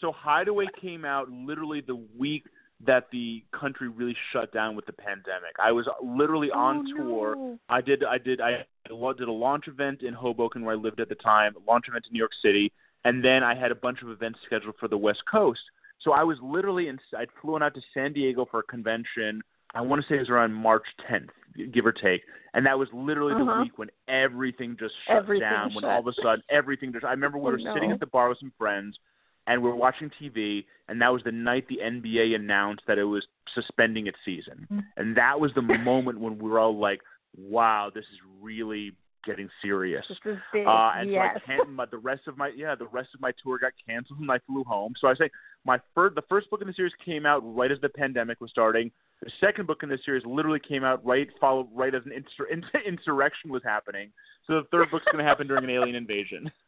so 0.00 0.12
Hideaway 0.12 0.66
came 0.80 1.04
out 1.04 1.28
literally 1.30 1.80
the 1.80 2.00
week 2.16 2.44
that 2.86 3.08
the 3.12 3.42
country 3.58 3.88
really 3.88 4.16
shut 4.32 4.52
down 4.52 4.74
with 4.74 4.86
the 4.86 4.92
pandemic. 4.92 5.54
I 5.62 5.72
was 5.72 5.86
literally 6.02 6.50
oh, 6.52 6.58
on 6.58 6.86
tour. 6.96 7.36
No. 7.36 7.58
I 7.68 7.80
did 7.80 8.04
I 8.04 8.18
did 8.18 8.40
I 8.40 8.64
did 8.88 9.28
a 9.28 9.32
launch 9.32 9.68
event 9.68 10.02
in 10.02 10.14
Hoboken 10.14 10.64
where 10.64 10.74
I 10.74 10.78
lived 10.78 11.00
at 11.00 11.08
the 11.08 11.14
time, 11.16 11.54
a 11.56 11.70
launch 11.70 11.86
event 11.88 12.06
in 12.08 12.12
New 12.12 12.18
York 12.18 12.32
City, 12.42 12.72
and 13.04 13.24
then 13.24 13.42
I 13.42 13.54
had 13.54 13.70
a 13.70 13.76
bunch 13.76 14.02
of 14.02 14.10
events 14.10 14.40
scheduled 14.46 14.74
for 14.80 14.88
the 14.88 14.96
West 14.96 15.22
Coast. 15.30 15.60
So 16.00 16.12
I 16.12 16.24
was 16.24 16.38
literally 16.42 16.88
in 16.88 16.98
I 17.16 17.26
flew 17.40 17.56
out 17.62 17.74
to 17.74 17.80
San 17.94 18.12
Diego 18.12 18.46
for 18.50 18.60
a 18.60 18.64
convention. 18.64 19.42
I 19.74 19.80
want 19.80 20.02
to 20.02 20.08
say 20.08 20.16
it 20.16 20.20
was 20.20 20.28
around 20.28 20.52
March 20.52 20.84
10th, 21.10 21.30
give 21.72 21.86
or 21.86 21.92
take, 21.92 22.22
and 22.52 22.66
that 22.66 22.78
was 22.78 22.88
literally 22.92 23.32
uh-huh. 23.34 23.44
the 23.44 23.62
week 23.62 23.78
when 23.78 23.88
everything 24.08 24.76
just 24.78 24.94
shut 25.06 25.16
everything 25.16 25.48
down. 25.48 25.70
Shut. 25.70 25.82
When 25.82 25.90
all 25.90 26.00
of 26.00 26.06
a 26.08 26.12
sudden 26.20 26.42
everything 26.50 26.92
just 26.92 27.04
I 27.04 27.12
remember 27.12 27.38
we 27.38 27.48
oh, 27.48 27.52
were 27.52 27.58
no. 27.58 27.74
sitting 27.74 27.92
at 27.92 28.00
the 28.00 28.06
bar 28.06 28.28
with 28.28 28.38
some 28.40 28.52
friends 28.58 28.98
and 29.46 29.62
we 29.62 29.68
were 29.68 29.76
watching 29.76 30.10
TV, 30.20 30.64
and 30.88 31.00
that 31.00 31.12
was 31.12 31.22
the 31.24 31.32
night 31.32 31.66
the 31.68 31.78
NBA 31.82 32.34
announced 32.34 32.82
that 32.86 32.98
it 32.98 33.04
was 33.04 33.26
suspending 33.54 34.06
its 34.06 34.18
season, 34.24 34.66
mm-hmm. 34.72 34.80
and 34.96 35.16
that 35.16 35.38
was 35.38 35.52
the 35.54 35.62
moment 35.62 36.20
when 36.20 36.38
we 36.38 36.48
were 36.48 36.58
all 36.58 36.78
like, 36.78 37.00
wow, 37.36 37.90
this 37.92 38.04
is 38.04 38.18
really 38.40 38.92
getting 39.24 39.48
serious. 39.60 40.04
This 40.08 40.18
is 40.24 40.38
big. 40.52 40.66
Uh, 40.66 40.92
and 40.96 41.10
yes. 41.10 41.36
so 41.36 41.52
I 41.52 41.56
can't. 41.56 41.70
My, 41.70 41.86
the 41.86 41.98
rest 41.98 42.22
of 42.26 42.36
my 42.36 42.50
yeah, 42.56 42.74
the 42.74 42.86
rest 42.86 43.10
of 43.14 43.20
my 43.20 43.32
tour 43.42 43.58
got 43.58 43.72
canceled, 43.86 44.20
and 44.20 44.30
I 44.30 44.38
flew 44.46 44.64
home. 44.64 44.94
So 45.00 45.08
I 45.08 45.14
say 45.14 45.30
my 45.64 45.78
first, 45.94 46.14
the 46.14 46.22
first 46.28 46.50
book 46.50 46.60
in 46.60 46.66
the 46.66 46.74
series 46.74 46.92
came 47.04 47.26
out 47.26 47.40
right 47.44 47.70
as 47.70 47.78
the 47.80 47.88
pandemic 47.88 48.40
was 48.40 48.50
starting. 48.50 48.90
The 49.22 49.30
second 49.40 49.66
book 49.66 49.82
in 49.82 49.88
the 49.88 49.98
series 50.04 50.24
literally 50.26 50.60
came 50.60 50.84
out 50.84 51.04
right 51.04 51.28
follow 51.40 51.68
right 51.74 51.94
as 51.94 52.02
an 52.04 52.12
insur- 52.12 52.86
insurrection 52.86 53.50
was 53.50 53.62
happening. 53.64 54.10
So 54.46 54.54
the 54.54 54.66
third 54.70 54.90
book's 54.90 55.04
going 55.06 55.24
to 55.24 55.28
happen 55.28 55.46
during 55.46 55.64
an 55.64 55.70
alien 55.70 55.94
invasion. 55.94 56.50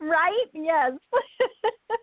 Right? 0.00 0.46
Yes. 0.52 0.92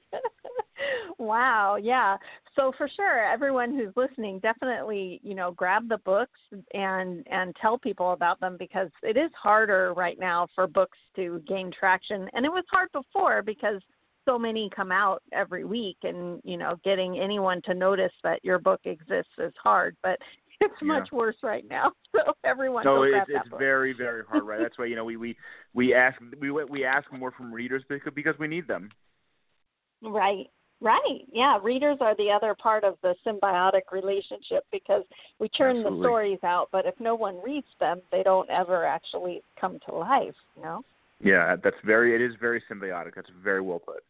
wow. 1.18 1.78
Yeah. 1.82 2.18
So 2.56 2.72
for 2.78 2.90
sure, 2.96 3.26
everyone 3.26 3.76
who's 3.76 3.94
listening, 3.96 4.40
definitely, 4.40 5.20
you 5.24 5.36
know, 5.36 5.52
grab 5.52 5.90
the 5.90 5.98
books 6.00 6.40
and 6.74 7.26
and 7.30 7.56
tell 7.62 7.78
people 7.78 8.12
about 8.12 8.40
them 8.40 8.56
because 8.58 8.90
it 9.04 9.18
is 9.18 9.32
harder 9.42 9.94
right 9.94 10.18
now 10.20 10.48
for 10.56 10.68
books 10.68 10.98
to 11.16 11.42
gain 11.48 11.72
traction, 11.78 12.30
and 12.34 12.46
it 12.46 12.52
was 12.52 12.64
hard 12.72 12.90
before 12.94 13.42
because 13.42 13.82
so 14.26 14.40
many 14.40 14.70
come 14.76 14.92
out 14.92 15.22
every 15.34 15.66
week, 15.66 15.98
and 16.04 16.42
you 16.44 16.58
know, 16.58 16.80
getting 16.84 17.20
anyone 17.20 17.62
to 17.66 17.74
notice 17.74 18.14
that 18.24 18.44
your 18.44 18.60
book 18.60 18.82
exists 18.86 19.34
is 19.38 19.54
hard. 19.62 19.96
But 20.02 20.20
it's 20.62 20.74
Yeah. 20.82 20.88
much 20.88 21.12
worse 21.12 21.38
right 21.44 21.68
now. 21.70 21.92
So 22.16 22.34
everyone 22.46 22.86
go 22.86 23.04
it's 23.04 23.26
it's 23.28 23.50
very 23.60 23.92
very 23.92 24.24
hard, 24.24 24.44
right? 24.46 24.60
That's 24.62 24.78
why 24.80 24.86
you 24.86 24.96
know 24.96 25.04
we 25.04 25.18
we 25.18 25.36
we 25.74 25.94
ask 25.94 26.18
we 26.40 26.50
we 26.50 26.86
ask 26.86 27.12
more 27.12 27.32
from 27.32 27.54
readers 27.54 27.84
because 27.90 28.14
because 28.16 28.40
we 28.40 28.48
need 28.48 28.68
them. 28.68 28.90
Right. 30.02 30.50
Right. 30.82 31.26
Yeah. 31.32 31.60
Readers 31.62 31.98
are 32.02 32.16
the 32.16 32.30
other 32.32 32.56
part 32.56 32.84
of 32.84 32.96
the 33.02 33.16
symbiotic 33.26 33.92
relationship 33.92 34.66
because 34.72 35.04
we 35.40 35.50
churn 35.50 35.78
Absolutely. 35.78 36.00
the 36.00 36.04
stories 36.04 36.40
out, 36.44 36.70
but 36.72 36.86
if 36.86 36.96
no 37.00 37.16
one 37.16 37.42
reads 37.44 37.68
them, 37.80 38.02
they 38.12 38.24
don't 38.24 38.50
ever 38.50 38.86
actually 38.86 39.42
come 39.60 39.80
to 39.88 39.96
life, 39.96 40.36
you 40.56 40.62
know? 40.62 40.84
Yeah, 41.22 41.56
that's 41.62 41.78
very 41.86 42.14
it 42.14 42.22
is 42.22 42.36
very 42.40 42.62
symbiotic. 42.70 43.16
That's 43.16 43.30
very 43.44 43.62
well 43.62 43.80
put. 43.80 44.04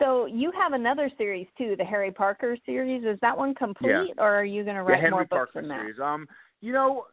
So 0.00 0.24
you 0.26 0.50
have 0.52 0.72
another 0.72 1.10
series 1.18 1.46
too, 1.58 1.74
the 1.76 1.84
Harry 1.84 2.10
Parker 2.10 2.56
series. 2.64 3.04
Is 3.04 3.18
that 3.20 3.36
one 3.36 3.54
complete 3.54 4.14
or 4.18 4.34
are 4.34 4.44
you 4.44 4.64
going 4.64 4.76
to 4.76 4.82
the 4.82 4.86
write 4.86 5.00
Henry 5.00 5.10
more 5.10 5.20
books 5.24 5.52
Parker 5.52 5.60
than 5.60 5.68
that? 5.68 5.80
series. 5.80 6.00
Um, 6.02 6.26
you 6.60 6.72
know, 6.72 7.04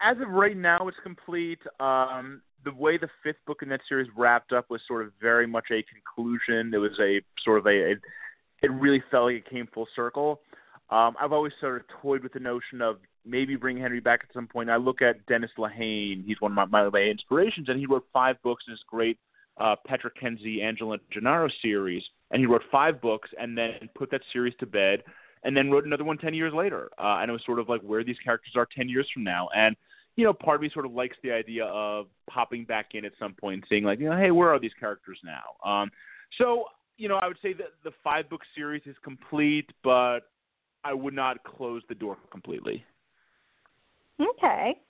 as 0.00 0.16
of 0.20 0.28
right 0.28 0.56
now, 0.56 0.86
it's 0.86 0.96
complete. 1.02 1.58
Um, 1.80 2.40
the 2.64 2.72
way 2.72 2.98
the 2.98 3.08
fifth 3.22 3.44
book 3.46 3.58
in 3.62 3.68
that 3.70 3.80
series 3.88 4.08
wrapped 4.16 4.52
up 4.52 4.70
was 4.70 4.80
sort 4.86 5.04
of 5.04 5.12
very 5.20 5.46
much 5.46 5.66
a 5.72 5.82
conclusion. 5.82 6.72
It 6.72 6.78
was 6.78 6.98
a 7.00 7.20
sort 7.44 7.58
of 7.58 7.66
a, 7.66 7.92
it, 7.92 7.98
it 8.62 8.70
really 8.72 9.02
felt 9.10 9.26
like 9.26 9.36
it 9.36 9.50
came 9.50 9.68
full 9.72 9.88
circle. 9.96 10.40
Um, 10.90 11.16
I've 11.20 11.32
always 11.32 11.52
sort 11.60 11.80
of 11.80 11.82
toyed 12.00 12.22
with 12.22 12.32
the 12.32 12.40
notion 12.40 12.80
of 12.80 12.98
maybe 13.26 13.56
bring 13.56 13.76
Henry 13.76 14.00
back 14.00 14.20
at 14.22 14.32
some 14.32 14.46
point. 14.46 14.70
I 14.70 14.76
look 14.76 15.02
at 15.02 15.24
Dennis 15.26 15.50
Lehane; 15.58 16.24
he's 16.24 16.40
one 16.40 16.52
of 16.52 16.56
my, 16.56 16.64
my, 16.64 16.88
my 16.88 17.00
inspirations, 17.00 17.68
and 17.68 17.78
he 17.78 17.86
wrote 17.86 18.06
five 18.12 18.40
books 18.42 18.64
in 18.66 18.72
his 18.72 18.80
great 18.88 19.18
uh, 19.58 19.76
Patrick 19.86 20.18
Kenzie, 20.18 20.62
Angela 20.62 20.98
Gennaro 21.10 21.48
series, 21.62 22.02
and 22.30 22.40
he 22.40 22.46
wrote 22.46 22.62
five 22.70 23.00
books 23.00 23.30
and 23.40 23.56
then 23.56 23.88
put 23.94 24.10
that 24.10 24.20
series 24.32 24.54
to 24.60 24.66
bed, 24.66 25.02
and 25.44 25.56
then 25.56 25.70
wrote 25.70 25.84
another 25.84 26.04
one 26.04 26.18
ten 26.18 26.34
years 26.34 26.52
later. 26.54 26.90
Uh, 26.98 27.18
and 27.20 27.30
it 27.30 27.32
was 27.32 27.42
sort 27.44 27.58
of 27.58 27.68
like 27.68 27.80
where 27.82 28.04
these 28.04 28.18
characters 28.24 28.52
are 28.56 28.66
ten 28.76 28.88
years 28.88 29.08
from 29.12 29.24
now, 29.24 29.48
and 29.54 29.76
you 30.16 30.24
know, 30.24 30.32
part 30.32 30.56
of 30.56 30.62
me 30.62 30.70
sort 30.72 30.84
of 30.84 30.92
likes 30.92 31.16
the 31.22 31.30
idea 31.30 31.64
of 31.66 32.06
popping 32.28 32.64
back 32.64 32.88
in 32.94 33.04
at 33.04 33.12
some 33.20 33.34
point 33.34 33.54
and 33.54 33.64
seeing 33.68 33.84
like, 33.84 34.00
you 34.00 34.10
know, 34.10 34.16
hey, 34.16 34.32
where 34.32 34.52
are 34.52 34.58
these 34.58 34.72
characters 34.80 35.16
now? 35.24 35.70
Um, 35.70 35.90
so 36.38 36.64
you 36.96 37.08
know, 37.08 37.16
I 37.16 37.28
would 37.28 37.38
say 37.40 37.52
that 37.54 37.68
the 37.84 37.92
five 38.02 38.28
book 38.28 38.42
series 38.54 38.82
is 38.84 38.96
complete, 39.02 39.70
but 39.84 40.20
I 40.84 40.92
would 40.92 41.14
not 41.14 41.44
close 41.44 41.82
the 41.88 41.94
door 41.94 42.18
completely. 42.30 42.84
Okay. 44.20 44.80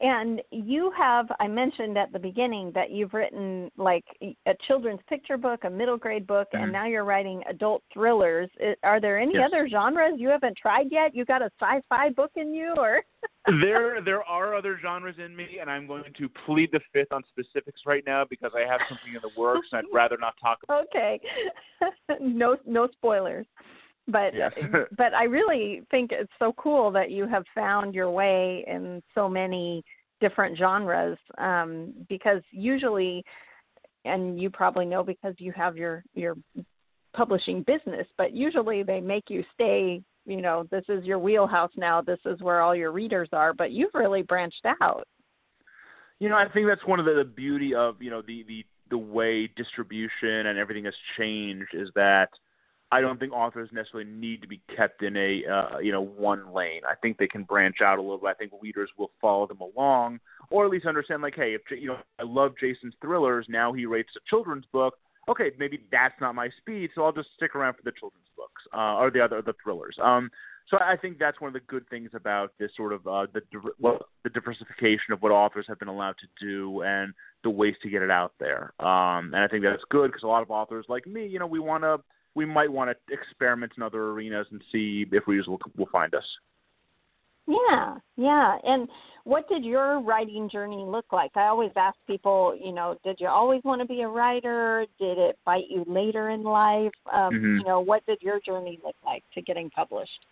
And 0.00 0.40
you 0.50 0.90
have, 0.96 1.26
I 1.40 1.46
mentioned 1.46 1.98
at 1.98 2.10
the 2.10 2.18
beginning 2.18 2.72
that 2.74 2.90
you've 2.90 3.12
written 3.12 3.70
like 3.76 4.04
a 4.22 4.54
children's 4.66 5.00
picture 5.08 5.36
book, 5.36 5.64
a 5.64 5.70
middle 5.70 5.98
grade 5.98 6.26
book, 6.26 6.48
Mhm. 6.54 6.62
and 6.62 6.72
now 6.72 6.86
you're 6.86 7.04
writing 7.04 7.44
adult 7.46 7.82
thrillers. 7.92 8.48
Are 8.82 8.98
there 8.98 9.18
any 9.18 9.34
Yes. 9.34 9.50
other 9.52 9.68
genres 9.68 10.18
you 10.18 10.30
haven't 10.30 10.56
tried 10.56 10.90
yet? 10.90 11.14
You 11.14 11.26
got 11.26 11.42
a 11.42 11.50
sci-fi 11.60 12.08
book 12.10 12.30
in 12.36 12.54
you, 12.54 12.72
or? 12.78 13.04
there 13.68 14.00
there 14.00 14.24
are 14.24 14.54
other 14.54 14.78
genres 14.78 15.18
in 15.18 15.36
me, 15.36 15.58
and 15.60 15.70
I'm 15.70 15.86
going 15.86 16.12
to 16.14 16.28
plead 16.46 16.72
the 16.72 16.80
fifth 16.92 17.12
on 17.12 17.22
specifics 17.24 17.84
right 17.84 18.04
now 18.06 18.24
because 18.24 18.52
I 18.54 18.60
have 18.66 18.80
something 18.88 19.14
in 19.14 19.20
the 19.20 19.30
works, 19.36 19.68
and 19.72 19.80
I'd 19.80 19.84
rather 19.92 20.16
not 20.16 20.34
talk 20.38 20.62
about. 20.62 20.84
okay. 20.86 21.20
no, 22.20 22.56
no 22.64 22.88
spoilers. 22.88 23.46
But 24.10 24.34
Yes. 24.34 24.52
but 24.96 25.14
I 25.14 25.24
really 25.24 25.82
think 25.90 26.12
it's 26.12 26.32
so 26.38 26.52
cool 26.56 26.90
that 26.92 27.10
you 27.10 27.26
have 27.26 27.44
found 27.54 27.94
your 27.94 28.10
way 28.10 28.64
in 28.66 29.02
so 29.14 29.28
many 29.28 29.84
different 30.20 30.56
genres. 30.56 31.18
Um, 31.38 31.92
because 32.08 32.42
usually, 32.50 33.24
and 34.04 34.40
you 34.40 34.50
probably 34.50 34.86
know 34.86 35.02
because 35.02 35.34
you 35.38 35.52
have 35.52 35.76
your 35.76 36.04
your 36.14 36.36
publishing 37.14 37.62
business, 37.62 38.06
but 38.16 38.32
usually 38.32 38.82
they 38.82 39.00
make 39.00 39.24
you 39.28 39.44
stay. 39.54 40.02
You 40.26 40.42
know, 40.42 40.66
this 40.70 40.84
is 40.88 41.04
your 41.04 41.18
wheelhouse 41.18 41.72
now. 41.76 42.02
This 42.02 42.20
is 42.26 42.40
where 42.40 42.60
all 42.60 42.74
your 42.74 42.92
readers 42.92 43.28
are. 43.32 43.52
But 43.52 43.72
you've 43.72 43.94
really 43.94 44.22
branched 44.22 44.64
out. 44.82 45.06
You 46.18 46.28
know, 46.28 46.36
I 46.36 46.46
think 46.48 46.66
that's 46.68 46.86
one 46.86 47.00
of 47.00 47.06
the, 47.06 47.14
the 47.14 47.24
beauty 47.24 47.74
of 47.74 48.00
you 48.00 48.10
know 48.10 48.22
the 48.22 48.44
the 48.46 48.64
the 48.90 48.98
way 48.98 49.48
distribution 49.56 50.46
and 50.46 50.58
everything 50.58 50.84
has 50.84 50.94
changed 51.16 51.70
is 51.72 51.88
that 51.94 52.28
I 52.92 53.00
don't 53.00 53.20
think 53.20 53.32
authors 53.32 53.70
necessarily 53.72 54.10
need 54.10 54.42
to 54.42 54.48
be 54.48 54.60
kept 54.74 55.02
in 55.02 55.16
a 55.16 55.44
uh, 55.46 55.78
you 55.78 55.92
know 55.92 56.02
one 56.02 56.52
lane. 56.52 56.82
I 56.88 56.94
think 56.96 57.18
they 57.18 57.28
can 57.28 57.44
branch 57.44 57.76
out 57.82 57.98
a 57.98 58.02
little 58.02 58.18
bit. 58.18 58.28
I 58.28 58.34
think 58.34 58.52
readers 58.60 58.90
will 58.98 59.12
follow 59.20 59.46
them 59.46 59.60
along, 59.60 60.20
or 60.50 60.64
at 60.64 60.70
least 60.70 60.86
understand 60.86 61.22
like, 61.22 61.36
hey, 61.36 61.54
if 61.54 61.62
you 61.70 61.88
know 61.88 61.98
I 62.18 62.24
love 62.24 62.54
Jason's 62.60 62.94
thrillers, 63.00 63.46
now 63.48 63.72
he 63.72 63.86
writes 63.86 64.10
a 64.16 64.20
children's 64.28 64.66
book. 64.72 64.94
Okay, 65.28 65.52
maybe 65.58 65.80
that's 65.92 66.14
not 66.20 66.34
my 66.34 66.48
speed, 66.58 66.90
so 66.94 67.04
I'll 67.04 67.12
just 67.12 67.28
stick 67.36 67.54
around 67.54 67.74
for 67.74 67.82
the 67.84 67.92
children's 67.92 68.26
books 68.36 68.62
uh, 68.74 68.96
or 68.96 69.10
the 69.10 69.20
other 69.20 69.42
the 69.42 69.54
thrillers. 69.62 69.96
Um, 70.02 70.30
so 70.68 70.78
I 70.80 70.96
think 70.96 71.18
that's 71.18 71.40
one 71.40 71.48
of 71.48 71.54
the 71.54 71.66
good 71.66 71.88
things 71.90 72.10
about 72.14 72.52
this 72.58 72.70
sort 72.76 72.92
of 72.92 73.06
uh, 73.06 73.26
the 73.32 73.42
well, 73.78 73.98
the 74.24 74.30
diversification 74.30 75.12
of 75.12 75.20
what 75.20 75.32
authors 75.32 75.66
have 75.68 75.78
been 75.78 75.88
allowed 75.88 76.16
to 76.20 76.44
do 76.44 76.82
and 76.82 77.12
the 77.42 77.50
ways 77.50 77.74
to 77.82 77.90
get 77.90 78.02
it 78.02 78.10
out 78.10 78.32
there. 78.38 78.72
Um, 78.78 79.34
and 79.34 79.36
I 79.36 79.48
think 79.48 79.64
that's 79.64 79.82
good 79.90 80.08
because 80.08 80.22
a 80.22 80.28
lot 80.28 80.42
of 80.42 80.50
authors 80.50 80.86
like 80.88 81.06
me, 81.06 81.26
you 81.26 81.38
know, 81.38 81.46
we 81.46 81.58
want 81.58 81.82
to 81.82 82.00
we 82.34 82.44
might 82.44 82.70
want 82.70 82.90
to 82.90 83.14
experiment 83.14 83.72
in 83.76 83.82
other 83.82 84.10
arenas 84.10 84.46
and 84.50 84.62
see 84.72 85.06
if 85.10 85.26
readers 85.26 85.46
will 85.46 85.60
will 85.76 85.88
find 85.90 86.14
us. 86.14 86.24
Yeah, 87.46 87.96
yeah. 88.16 88.58
And 88.64 88.88
what 89.24 89.48
did 89.48 89.64
your 89.64 90.00
writing 90.00 90.48
journey 90.48 90.84
look 90.86 91.06
like? 91.12 91.32
I 91.36 91.46
always 91.46 91.72
ask 91.76 91.96
people, 92.06 92.56
you 92.62 92.72
know, 92.72 92.96
did 93.04 93.18
you 93.18 93.28
always 93.28 93.60
want 93.64 93.80
to 93.80 93.86
be 93.86 94.02
a 94.02 94.08
writer? 94.08 94.86
Did 95.00 95.18
it 95.18 95.36
bite 95.44 95.68
you 95.68 95.84
later 95.88 96.30
in 96.30 96.42
life? 96.42 96.92
Um, 97.12 97.32
Mhm. 97.34 97.58
You 97.58 97.64
know, 97.64 97.80
what 97.80 98.06
did 98.06 98.22
your 98.22 98.38
journey 98.40 98.78
look 98.84 98.96
like 99.04 99.24
to 99.34 99.42
getting 99.42 99.68
published? 99.70 100.26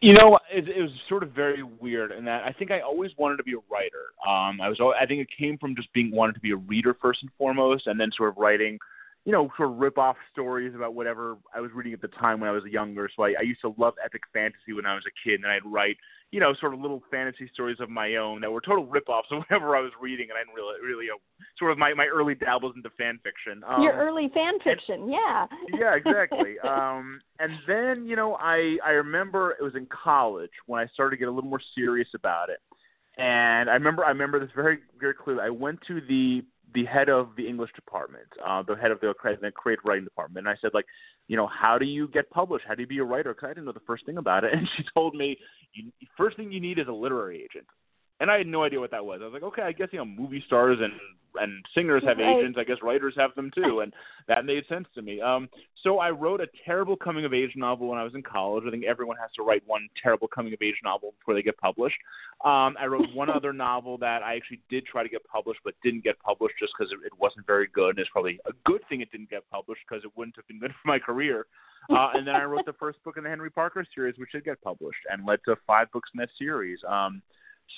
You 0.00 0.14
know, 0.14 0.38
it, 0.50 0.66
it 0.66 0.80
was 0.80 0.90
sort 1.10 1.22
of 1.22 1.32
very 1.32 1.62
weird 1.62 2.10
in 2.12 2.24
that 2.24 2.44
I 2.44 2.52
think 2.52 2.70
I 2.70 2.80
always 2.80 3.10
wanted 3.18 3.36
to 3.36 3.42
be 3.42 3.52
a 3.52 3.60
writer. 3.70 4.14
Um, 4.26 4.58
I 4.62 4.68
was, 4.70 4.80
al- 4.80 4.94
I 4.98 5.04
think 5.04 5.20
it 5.20 5.28
came 5.36 5.58
from 5.58 5.76
just 5.76 5.92
being 5.92 6.10
wanted 6.10 6.32
to 6.36 6.40
be 6.40 6.52
a 6.52 6.56
reader 6.56 6.94
first 6.94 7.20
and 7.22 7.30
foremost, 7.36 7.86
and 7.86 8.00
then 8.00 8.10
sort 8.16 8.30
of 8.30 8.38
writing, 8.38 8.78
you 9.24 9.32
know, 9.32 9.50
sort 9.56 9.70
of 9.70 9.76
rip 9.76 9.98
off 9.98 10.16
stories 10.32 10.74
about 10.74 10.94
whatever 10.94 11.36
I 11.54 11.60
was 11.60 11.70
reading 11.74 11.92
at 11.92 12.00
the 12.00 12.08
time 12.08 12.40
when 12.40 12.48
I 12.48 12.52
was 12.52 12.64
younger. 12.64 13.08
So 13.14 13.24
I, 13.24 13.34
I 13.38 13.42
used 13.42 13.60
to 13.60 13.74
love 13.76 13.94
epic 14.02 14.22
fantasy 14.32 14.72
when 14.74 14.86
I 14.86 14.94
was 14.94 15.04
a 15.06 15.28
kid, 15.28 15.40
and 15.42 15.52
I'd 15.52 15.64
write, 15.66 15.98
you 16.30 16.40
know, 16.40 16.54
sort 16.58 16.72
of 16.72 16.80
little 16.80 17.02
fantasy 17.10 17.50
stories 17.52 17.76
of 17.80 17.90
my 17.90 18.16
own 18.16 18.40
that 18.40 18.50
were 18.50 18.62
total 18.62 18.86
rip 18.86 19.08
offs 19.08 19.28
of 19.30 19.38
whatever 19.40 19.76
I 19.76 19.80
was 19.80 19.92
reading, 20.00 20.28
and 20.30 20.38
I 20.38 20.40
didn't 20.40 20.54
really, 20.54 20.80
really, 20.82 21.06
uh, 21.10 21.18
sort 21.58 21.70
of 21.70 21.76
my 21.76 21.92
my 21.92 22.06
early 22.06 22.34
dabbles 22.34 22.74
into 22.76 22.88
fan 22.96 23.20
fiction. 23.22 23.62
Um, 23.68 23.82
your 23.82 23.92
early 23.92 24.30
fan 24.32 24.54
fiction, 24.64 25.10
yeah. 25.10 25.46
yeah, 25.78 25.94
exactly. 25.94 26.58
um, 26.66 27.20
and 27.38 27.52
then 27.68 28.06
you 28.06 28.16
know, 28.16 28.36
I 28.36 28.78
I 28.84 28.90
remember 28.92 29.50
it 29.50 29.62
was 29.62 29.74
in 29.74 29.86
college 29.86 30.52
when 30.66 30.80
I 30.80 30.86
started 30.94 31.16
to 31.16 31.18
get 31.18 31.28
a 31.28 31.32
little 31.32 31.50
more 31.50 31.62
serious 31.74 32.08
about 32.14 32.48
it. 32.48 32.60
And 33.18 33.68
I 33.68 33.74
remember 33.74 34.02
I 34.02 34.08
remember 34.08 34.40
this 34.40 34.50
very 34.54 34.78
very 34.98 35.12
clearly. 35.12 35.42
I 35.42 35.50
went 35.50 35.80
to 35.88 36.00
the 36.00 36.42
the 36.74 36.84
head 36.84 37.08
of 37.08 37.30
the 37.36 37.46
English 37.46 37.72
department, 37.74 38.26
uh, 38.46 38.62
the 38.62 38.76
head 38.76 38.90
of 38.90 39.00
the, 39.00 39.12
creative 39.14 39.84
writing 39.84 40.04
department, 40.04 40.46
and 40.46 40.56
I 40.56 40.58
said 40.60 40.70
like, 40.74 40.86
you 41.28 41.36
know, 41.36 41.46
how 41.46 41.78
do 41.78 41.84
you 41.84 42.08
get 42.08 42.28
published? 42.30 42.64
How 42.66 42.74
do 42.74 42.82
you 42.82 42.88
be 42.88 42.98
a 42.98 43.04
writer? 43.04 43.34
Because 43.34 43.48
I 43.50 43.50
didn't 43.50 43.66
know 43.66 43.72
the 43.72 43.80
first 43.86 44.04
thing 44.06 44.18
about 44.18 44.44
it. 44.44 44.52
And 44.60 44.68
she 44.76 44.84
told 44.94 45.14
me, 45.14 45.36
you, 45.72 45.90
first 46.16 46.36
thing 46.36 46.50
you 46.50 46.60
need 46.60 46.78
is 46.78 46.88
a 46.88 46.92
literary 46.92 47.36
agent. 47.36 47.66
And 48.20 48.30
I 48.30 48.36
had 48.38 48.46
no 48.46 48.62
idea 48.64 48.78
what 48.80 48.90
that 48.90 49.04
was. 49.04 49.20
I 49.22 49.24
was 49.24 49.32
like, 49.32 49.42
okay, 49.42 49.62
I 49.62 49.72
guess 49.72 49.88
you 49.92 49.98
know 49.98 50.04
movie 50.04 50.42
stars 50.46 50.78
and 50.80 50.92
and 51.40 51.64
singers 51.74 52.02
have 52.04 52.18
Right. 52.18 52.38
agents. 52.38 52.58
I 52.58 52.64
guess 52.64 52.78
writers 52.82 53.14
have 53.16 53.32
them 53.36 53.50
too, 53.54 53.80
and 53.80 53.94
that 54.28 54.44
made 54.44 54.66
sense 54.68 54.86
to 54.96 55.02
me. 55.02 55.20
Um, 55.20 55.48
so 55.82 55.98
I 55.98 56.10
wrote 56.10 56.40
a 56.40 56.48
terrible 56.66 56.96
coming 56.96 57.24
of 57.24 57.32
age 57.32 57.52
novel 57.56 57.86
when 57.88 57.98
I 57.98 58.04
was 58.04 58.14
in 58.16 58.22
college. 58.22 58.64
I 58.66 58.70
think 58.70 58.84
everyone 58.84 59.16
has 59.16 59.30
to 59.36 59.42
write 59.42 59.62
one 59.64 59.88
terrible 60.02 60.26
coming 60.28 60.52
of 60.52 60.60
age 60.60 60.74
novel 60.82 61.14
before 61.20 61.34
they 61.34 61.42
get 61.42 61.56
published. 61.58 61.96
Um, 62.44 62.76
I 62.80 62.86
wrote 62.86 63.06
one 63.14 63.30
other 63.36 63.52
novel 63.52 63.96
that 63.98 64.22
I 64.24 64.34
actually 64.36 64.60
did 64.68 64.84
try 64.86 65.02
to 65.04 65.08
get 65.08 65.24
published, 65.24 65.60
but 65.64 65.74
didn't 65.84 66.02
get 66.04 66.18
published 66.18 66.56
just 66.58 66.72
because 66.76 66.92
it, 66.92 66.98
it 67.06 67.12
wasn't 67.18 67.46
very 67.46 67.68
good. 67.68 67.90
And 67.90 67.98
it's 68.00 68.10
probably 68.10 68.40
a 68.46 68.52
good 68.64 68.82
thing 68.88 69.00
it 69.00 69.10
didn't 69.12 69.30
get 69.30 69.48
published 69.50 69.82
because 69.88 70.04
it 70.04 70.10
wouldn't 70.16 70.34
have 70.36 70.46
been 70.48 70.58
good 70.58 70.72
for 70.82 70.88
my 70.88 70.98
career. 70.98 71.46
uh, 71.90 72.10
and 72.14 72.26
then 72.26 72.34
I 72.34 72.42
wrote 72.42 72.66
the 72.66 72.74
first 72.74 73.02
book 73.04 73.16
in 73.16 73.22
the 73.24 73.30
Henry 73.30 73.50
Parker 73.50 73.86
series, 73.94 74.18
which 74.18 74.32
did 74.32 74.44
get 74.44 74.60
published 74.62 74.98
and 75.10 75.24
led 75.24 75.38
to 75.46 75.56
five 75.66 75.90
books 75.92 76.10
in 76.12 76.18
that 76.18 76.28
series. 76.38 76.78
Um, 76.86 77.22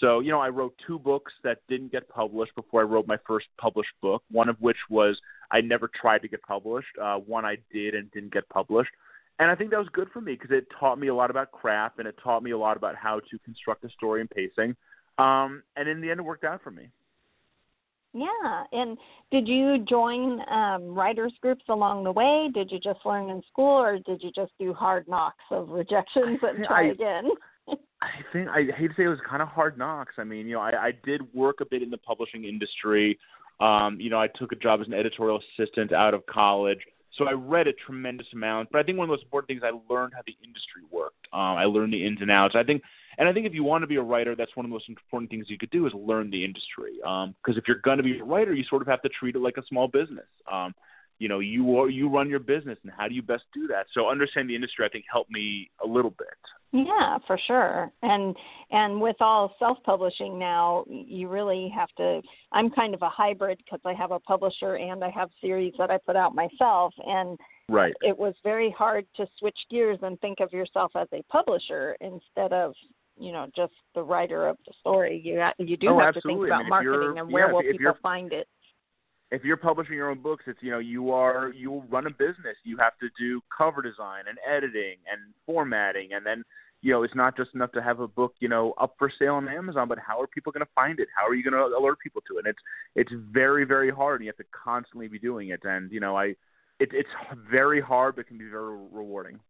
so, 0.00 0.20
you 0.20 0.30
know, 0.30 0.40
I 0.40 0.48
wrote 0.48 0.74
two 0.86 0.98
books 0.98 1.32
that 1.44 1.58
didn't 1.68 1.92
get 1.92 2.08
published 2.08 2.54
before 2.54 2.80
I 2.80 2.84
wrote 2.84 3.06
my 3.06 3.18
first 3.26 3.46
published 3.58 3.92
book, 4.00 4.22
one 4.30 4.48
of 4.48 4.56
which 4.60 4.76
was 4.90 5.20
I 5.50 5.60
never 5.60 5.88
tried 5.88 6.22
to 6.22 6.28
get 6.28 6.42
published. 6.42 6.88
Uh, 7.00 7.16
one 7.16 7.44
I 7.44 7.56
did 7.72 7.94
and 7.94 8.10
didn't 8.12 8.32
get 8.32 8.48
published. 8.48 8.90
And 9.38 9.50
I 9.50 9.54
think 9.54 9.70
that 9.70 9.78
was 9.78 9.88
good 9.92 10.08
for 10.12 10.20
me 10.20 10.32
because 10.32 10.50
it 10.50 10.66
taught 10.78 10.98
me 10.98 11.08
a 11.08 11.14
lot 11.14 11.30
about 11.30 11.52
craft 11.52 11.98
and 11.98 12.06
it 12.06 12.16
taught 12.22 12.42
me 12.42 12.52
a 12.52 12.58
lot 12.58 12.76
about 12.76 12.96
how 12.96 13.20
to 13.30 13.38
construct 13.44 13.84
a 13.84 13.90
story 13.90 14.20
and 14.20 14.30
pacing. 14.30 14.76
Um, 15.18 15.62
and 15.76 15.88
in 15.88 16.00
the 16.00 16.10
end, 16.10 16.20
it 16.20 16.22
worked 16.22 16.44
out 16.44 16.62
for 16.62 16.70
me. 16.70 16.88
Yeah. 18.14 18.64
And 18.72 18.98
did 19.30 19.48
you 19.48 19.78
join 19.88 20.40
um, 20.50 20.94
writers 20.94 21.32
groups 21.40 21.64
along 21.68 22.04
the 22.04 22.12
way? 22.12 22.50
Did 22.52 22.70
you 22.70 22.78
just 22.78 23.00
learn 23.06 23.30
in 23.30 23.42
school 23.50 23.80
or 23.80 23.98
did 23.98 24.22
you 24.22 24.30
just 24.32 24.52
do 24.58 24.72
hard 24.74 25.08
knocks 25.08 25.44
of 25.50 25.70
rejections 25.70 26.38
and 26.42 26.64
try 26.64 26.88
I, 26.88 26.90
again? 26.90 27.30
I 28.02 28.32
think 28.32 28.48
I 28.48 28.64
hate 28.76 28.88
to 28.88 28.94
say 28.96 29.04
it 29.04 29.08
was 29.08 29.20
kind 29.28 29.42
of 29.42 29.48
hard 29.48 29.78
knocks. 29.78 30.14
I 30.18 30.24
mean, 30.24 30.46
you 30.46 30.54
know, 30.54 30.60
I, 30.60 30.70
I 30.70 30.92
did 31.04 31.22
work 31.32 31.60
a 31.60 31.64
bit 31.64 31.82
in 31.82 31.90
the 31.90 31.98
publishing 31.98 32.44
industry. 32.44 33.18
Um, 33.60 34.00
you 34.00 34.10
know, 34.10 34.20
I 34.20 34.26
took 34.26 34.50
a 34.50 34.56
job 34.56 34.80
as 34.80 34.88
an 34.88 34.94
editorial 34.94 35.40
assistant 35.58 35.92
out 35.92 36.14
of 36.14 36.26
college. 36.26 36.80
So 37.16 37.26
I 37.26 37.32
read 37.32 37.68
a 37.68 37.72
tremendous 37.74 38.26
amount, 38.32 38.70
but 38.72 38.78
I 38.78 38.82
think 38.82 38.96
one 38.98 39.04
of 39.04 39.08
the 39.10 39.16
most 39.16 39.24
important 39.24 39.48
things 39.48 39.62
I 39.62 39.70
learned 39.92 40.14
how 40.14 40.22
the 40.26 40.36
industry 40.42 40.82
worked. 40.90 41.26
Um, 41.32 41.56
I 41.56 41.64
learned 41.64 41.92
the 41.92 42.04
ins 42.04 42.22
and 42.22 42.30
outs. 42.30 42.54
I 42.56 42.64
think, 42.64 42.82
and 43.18 43.28
I 43.28 43.32
think 43.32 43.46
if 43.46 43.52
you 43.52 43.62
want 43.62 43.82
to 43.82 43.86
be 43.86 43.96
a 43.96 44.02
writer, 44.02 44.34
that's 44.34 44.56
one 44.56 44.64
of 44.64 44.70
the 44.70 44.74
most 44.74 44.88
important 44.88 45.30
things 45.30 45.46
you 45.48 45.58
could 45.58 45.70
do 45.70 45.86
is 45.86 45.92
learn 45.94 46.30
the 46.30 46.42
industry. 46.42 46.94
Because 46.96 47.26
um, 47.26 47.58
if 47.58 47.64
you're 47.68 47.80
going 47.84 47.98
to 47.98 48.02
be 48.02 48.18
a 48.18 48.24
writer, 48.24 48.54
you 48.54 48.64
sort 48.64 48.80
of 48.82 48.88
have 48.88 49.02
to 49.02 49.10
treat 49.10 49.36
it 49.36 49.40
like 49.40 49.58
a 49.58 49.66
small 49.66 49.88
business. 49.88 50.26
Um, 50.50 50.74
you 51.18 51.28
know 51.28 51.38
you 51.38 51.78
are 51.78 51.88
you 51.88 52.08
run 52.08 52.28
your 52.28 52.40
business 52.40 52.78
and 52.82 52.92
how 52.96 53.08
do 53.08 53.14
you 53.14 53.22
best 53.22 53.44
do 53.54 53.66
that? 53.68 53.86
So 53.92 54.08
understanding 54.08 54.48
the 54.48 54.54
industry 54.54 54.84
i 54.84 54.88
think 54.88 55.04
helped 55.10 55.30
me 55.30 55.70
a 55.84 55.86
little 55.86 56.10
bit. 56.10 56.28
Yeah 56.72 57.18
for 57.26 57.38
sure. 57.46 57.92
And 58.02 58.36
and 58.70 59.00
with 59.00 59.16
all 59.20 59.54
self 59.58 59.78
publishing 59.84 60.38
now 60.38 60.84
you 60.88 61.28
really 61.28 61.72
have 61.74 61.90
to 61.98 62.20
i'm 62.52 62.70
kind 62.70 62.94
of 62.94 63.02
a 63.02 63.08
hybrid 63.08 63.58
because 63.58 63.80
i 63.84 63.92
have 63.92 64.10
a 64.10 64.20
publisher 64.20 64.76
and 64.76 65.04
i 65.04 65.10
have 65.10 65.30
series 65.40 65.74
that 65.78 65.90
i 65.90 65.98
put 65.98 66.16
out 66.16 66.34
myself 66.34 66.94
and 67.06 67.38
right. 67.68 67.94
it 68.02 68.16
was 68.16 68.34
very 68.42 68.70
hard 68.70 69.06
to 69.16 69.26
switch 69.38 69.58
gears 69.70 69.98
and 70.02 70.20
think 70.20 70.40
of 70.40 70.52
yourself 70.52 70.92
as 70.96 71.08
a 71.12 71.22
publisher 71.30 71.96
instead 72.00 72.52
of 72.52 72.74
you 73.18 73.32
know 73.32 73.46
just 73.54 73.72
the 73.94 74.02
writer 74.02 74.48
of 74.48 74.56
the 74.66 74.72
story. 74.80 75.20
You 75.22 75.42
you 75.58 75.76
do 75.76 75.88
oh, 75.88 75.98
have 75.98 76.16
absolutely. 76.16 76.48
to 76.48 76.54
think 76.54 76.54
about 76.54 76.56
I 76.56 76.62
mean, 76.62 76.70
marketing 76.70 77.18
and 77.18 77.32
where 77.32 77.46
yeah, 77.46 77.52
will 77.52 77.62
people 77.62 77.94
find 78.02 78.32
it 78.32 78.48
if 79.32 79.42
you're 79.44 79.56
publishing 79.56 79.94
your 79.94 80.10
own 80.10 80.20
books, 80.20 80.44
it's 80.46 80.62
you 80.62 80.70
know 80.70 80.78
you 80.78 81.10
are 81.10 81.52
you 81.54 81.82
run 81.88 82.06
a 82.06 82.10
business. 82.10 82.56
You 82.64 82.76
have 82.76 82.92
to 83.00 83.08
do 83.18 83.40
cover 83.56 83.80
design 83.80 84.24
and 84.28 84.38
editing 84.46 84.98
and 85.10 85.32
formatting, 85.46 86.10
and 86.12 86.24
then 86.24 86.44
you 86.82 86.92
know 86.92 87.02
it's 87.02 87.14
not 87.14 87.34
just 87.34 87.54
enough 87.54 87.72
to 87.72 87.82
have 87.82 88.00
a 88.00 88.06
book 88.06 88.34
you 88.40 88.48
know 88.48 88.74
up 88.78 88.94
for 88.98 89.10
sale 89.18 89.34
on 89.36 89.48
Amazon, 89.48 89.88
but 89.88 89.98
how 89.98 90.20
are 90.20 90.26
people 90.26 90.52
going 90.52 90.64
to 90.64 90.72
find 90.74 91.00
it? 91.00 91.08
How 91.16 91.26
are 91.26 91.34
you 91.34 91.42
going 91.42 91.54
to 91.54 91.76
alert 91.76 91.98
people 92.00 92.22
to 92.28 92.36
it? 92.36 92.44
And 92.44 92.48
it's 92.48 92.58
it's 92.94 93.22
very 93.32 93.64
very 93.64 93.90
hard, 93.90 94.20
and 94.20 94.26
you 94.26 94.28
have 94.28 94.44
to 94.44 94.52
constantly 94.52 95.08
be 95.08 95.18
doing 95.18 95.48
it. 95.48 95.60
And 95.64 95.90
you 95.90 96.00
know 96.00 96.14
I 96.16 96.34
it, 96.78 96.90
it's 96.92 97.08
very 97.50 97.80
hard, 97.80 98.16
but 98.16 98.26
can 98.26 98.36
be 98.36 98.48
very 98.48 98.76
rewarding. 98.90 99.40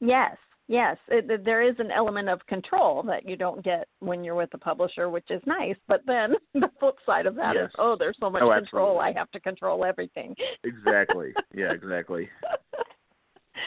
Yes, 0.00 0.36
Yes, 0.68 0.98
it, 1.08 1.44
there 1.46 1.62
is 1.62 1.74
an 1.78 1.90
element 1.90 2.28
of 2.28 2.46
control 2.46 3.02
that 3.04 3.26
you 3.26 3.36
don't 3.36 3.64
get 3.64 3.88
when 4.00 4.22
you're 4.22 4.34
with 4.34 4.52
a 4.52 4.58
publisher, 4.58 5.08
which 5.08 5.30
is 5.30 5.40
nice. 5.46 5.76
But 5.88 6.02
then 6.06 6.34
the 6.54 6.70
flip 6.78 6.96
side 7.06 7.24
of 7.24 7.34
that 7.36 7.54
yes. 7.54 7.68
is, 7.68 7.70
oh, 7.78 7.96
there's 7.98 8.18
so 8.20 8.28
much 8.28 8.42
oh, 8.42 8.52
control. 8.54 9.00
I 9.00 9.12
have 9.12 9.30
to 9.30 9.40
control 9.40 9.82
everything. 9.84 10.34
exactly. 10.64 11.32
Yeah, 11.54 11.72
exactly. 11.72 12.28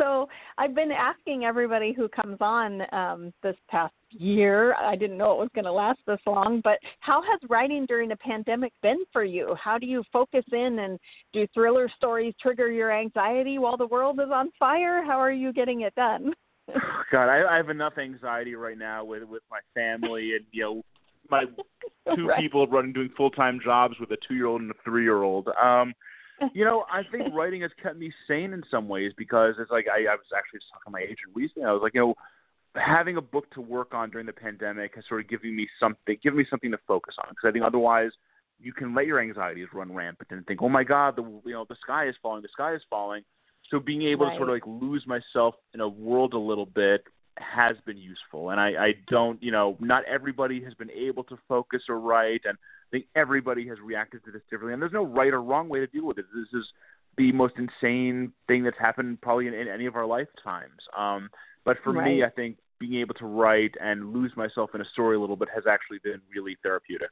so 0.00 0.28
I've 0.58 0.74
been 0.74 0.90
asking 0.90 1.44
everybody 1.44 1.92
who 1.92 2.08
comes 2.08 2.38
on 2.40 2.82
um, 2.92 3.32
this 3.42 3.56
past 3.68 3.94
year. 4.10 4.74
I 4.74 4.96
didn't 4.96 5.18
know 5.18 5.32
it 5.32 5.38
was 5.38 5.50
going 5.54 5.66
to 5.66 5.72
last 5.72 6.00
this 6.06 6.20
long, 6.26 6.60
but 6.64 6.78
how 7.00 7.22
has 7.22 7.40
writing 7.48 7.86
during 7.86 8.12
a 8.12 8.16
pandemic 8.16 8.72
been 8.82 8.98
for 9.12 9.24
you? 9.24 9.54
How 9.62 9.78
do 9.78 9.86
you 9.86 10.02
focus 10.12 10.44
in 10.52 10.78
and 10.80 10.98
do 11.32 11.46
thriller 11.52 11.90
stories 11.96 12.34
trigger 12.40 12.70
your 12.70 12.92
anxiety 12.92 13.58
while 13.58 13.76
the 13.76 13.86
world 13.86 14.20
is 14.20 14.30
on 14.32 14.50
fire? 14.58 15.04
How 15.04 15.18
are 15.20 15.32
you 15.32 15.52
getting 15.52 15.82
it 15.82 15.94
done? 15.94 16.32
God, 17.12 17.28
I, 17.28 17.54
I 17.54 17.56
have 17.56 17.68
enough 17.68 17.98
anxiety 17.98 18.54
right 18.54 18.78
now 18.78 19.04
with 19.04 19.24
with 19.24 19.42
my 19.50 19.58
family 19.74 20.36
and 20.36 20.44
you 20.52 20.62
know 20.62 20.82
my 21.28 21.44
two 22.14 22.28
right. 22.28 22.40
people 22.40 22.66
running 22.68 22.92
doing 22.92 23.10
full 23.16 23.30
time 23.30 23.60
jobs 23.62 23.94
with 23.98 24.10
a 24.12 24.16
two 24.26 24.34
year 24.34 24.46
old 24.46 24.62
and 24.62 24.70
a 24.70 24.74
three 24.84 25.02
year 25.02 25.22
old. 25.22 25.48
Um, 25.60 25.92
you 26.54 26.64
know, 26.64 26.84
I 26.90 27.02
think 27.10 27.34
writing 27.34 27.62
has 27.62 27.70
kept 27.82 27.96
me 27.96 28.12
sane 28.28 28.52
in 28.52 28.62
some 28.70 28.88
ways 28.88 29.12
because 29.16 29.54
it's 29.58 29.70
like 29.70 29.86
I, 29.88 30.10
I 30.10 30.14
was 30.14 30.26
actually 30.36 30.60
just 30.60 30.70
talking 30.72 30.86
to 30.86 30.90
my 30.92 31.00
agent 31.00 31.34
recently. 31.34 31.68
I 31.68 31.72
was 31.72 31.82
like, 31.82 31.94
you 31.94 32.00
know, 32.00 32.14
having 32.76 33.16
a 33.16 33.20
book 33.20 33.50
to 33.52 33.60
work 33.60 33.94
on 33.94 34.10
during 34.10 34.26
the 34.26 34.32
pandemic 34.32 34.94
has 34.94 35.04
sort 35.08 35.20
of 35.20 35.28
given 35.28 35.54
me 35.54 35.68
something, 35.78 36.16
given 36.22 36.38
me 36.38 36.46
something 36.48 36.70
to 36.70 36.78
focus 36.86 37.16
on. 37.18 37.30
Because 37.30 37.48
I 37.48 37.52
think 37.52 37.64
otherwise, 37.64 38.10
you 38.60 38.72
can 38.72 38.94
let 38.94 39.06
your 39.06 39.20
anxieties 39.20 39.68
run 39.72 39.92
rampant 39.92 40.30
and 40.30 40.46
think, 40.46 40.62
oh 40.62 40.68
my 40.68 40.84
God, 40.84 41.16
the 41.16 41.22
you 41.22 41.52
know 41.52 41.66
the 41.68 41.76
sky 41.82 42.08
is 42.08 42.14
falling, 42.22 42.42
the 42.42 42.48
sky 42.52 42.74
is 42.74 42.82
falling. 42.88 43.22
So 43.70 43.78
being 43.78 44.02
able 44.02 44.26
right. 44.26 44.32
to 44.32 44.38
sort 44.38 44.48
of 44.48 44.54
like 44.54 44.66
lose 44.66 45.06
myself 45.06 45.54
in 45.74 45.80
a 45.80 45.88
world 45.88 46.34
a 46.34 46.38
little 46.38 46.66
bit 46.66 47.04
has 47.38 47.76
been 47.86 47.96
useful. 47.96 48.50
And 48.50 48.60
I, 48.60 48.68
I 48.68 48.94
don't, 49.08 49.42
you 49.42 49.52
know, 49.52 49.76
not 49.80 50.04
everybody 50.04 50.62
has 50.64 50.74
been 50.74 50.90
able 50.90 51.24
to 51.24 51.38
focus 51.48 51.82
or 51.88 51.98
write, 51.98 52.42
and 52.44 52.58
I 52.90 52.96
think 52.96 53.06
everybody 53.14 53.68
has 53.68 53.78
reacted 53.80 54.24
to 54.24 54.32
this 54.32 54.42
differently. 54.50 54.72
And 54.72 54.82
there's 54.82 54.92
no 54.92 55.04
right 55.04 55.32
or 55.32 55.42
wrong 55.42 55.68
way 55.68 55.78
to 55.78 55.86
deal 55.86 56.06
with 56.06 56.18
it. 56.18 56.24
This 56.34 56.60
is 56.60 56.66
the 57.16 57.30
most 57.32 57.54
insane 57.56 58.32
thing 58.48 58.64
that's 58.64 58.78
happened 58.78 59.20
probably 59.20 59.46
in, 59.46 59.54
in 59.54 59.68
any 59.68 59.86
of 59.86 59.94
our 59.94 60.06
lifetimes. 60.06 60.80
Um, 60.96 61.30
but 61.64 61.76
for 61.84 61.92
right. 61.92 62.04
me, 62.04 62.24
I 62.24 62.30
think 62.30 62.56
being 62.80 63.00
able 63.00 63.14
to 63.14 63.26
write 63.26 63.74
and 63.80 64.12
lose 64.12 64.32
myself 64.36 64.70
in 64.74 64.80
a 64.80 64.84
story 64.92 65.16
a 65.16 65.20
little 65.20 65.36
bit 65.36 65.48
has 65.54 65.64
actually 65.70 65.98
been 66.02 66.20
really 66.34 66.56
therapeutic. 66.62 67.10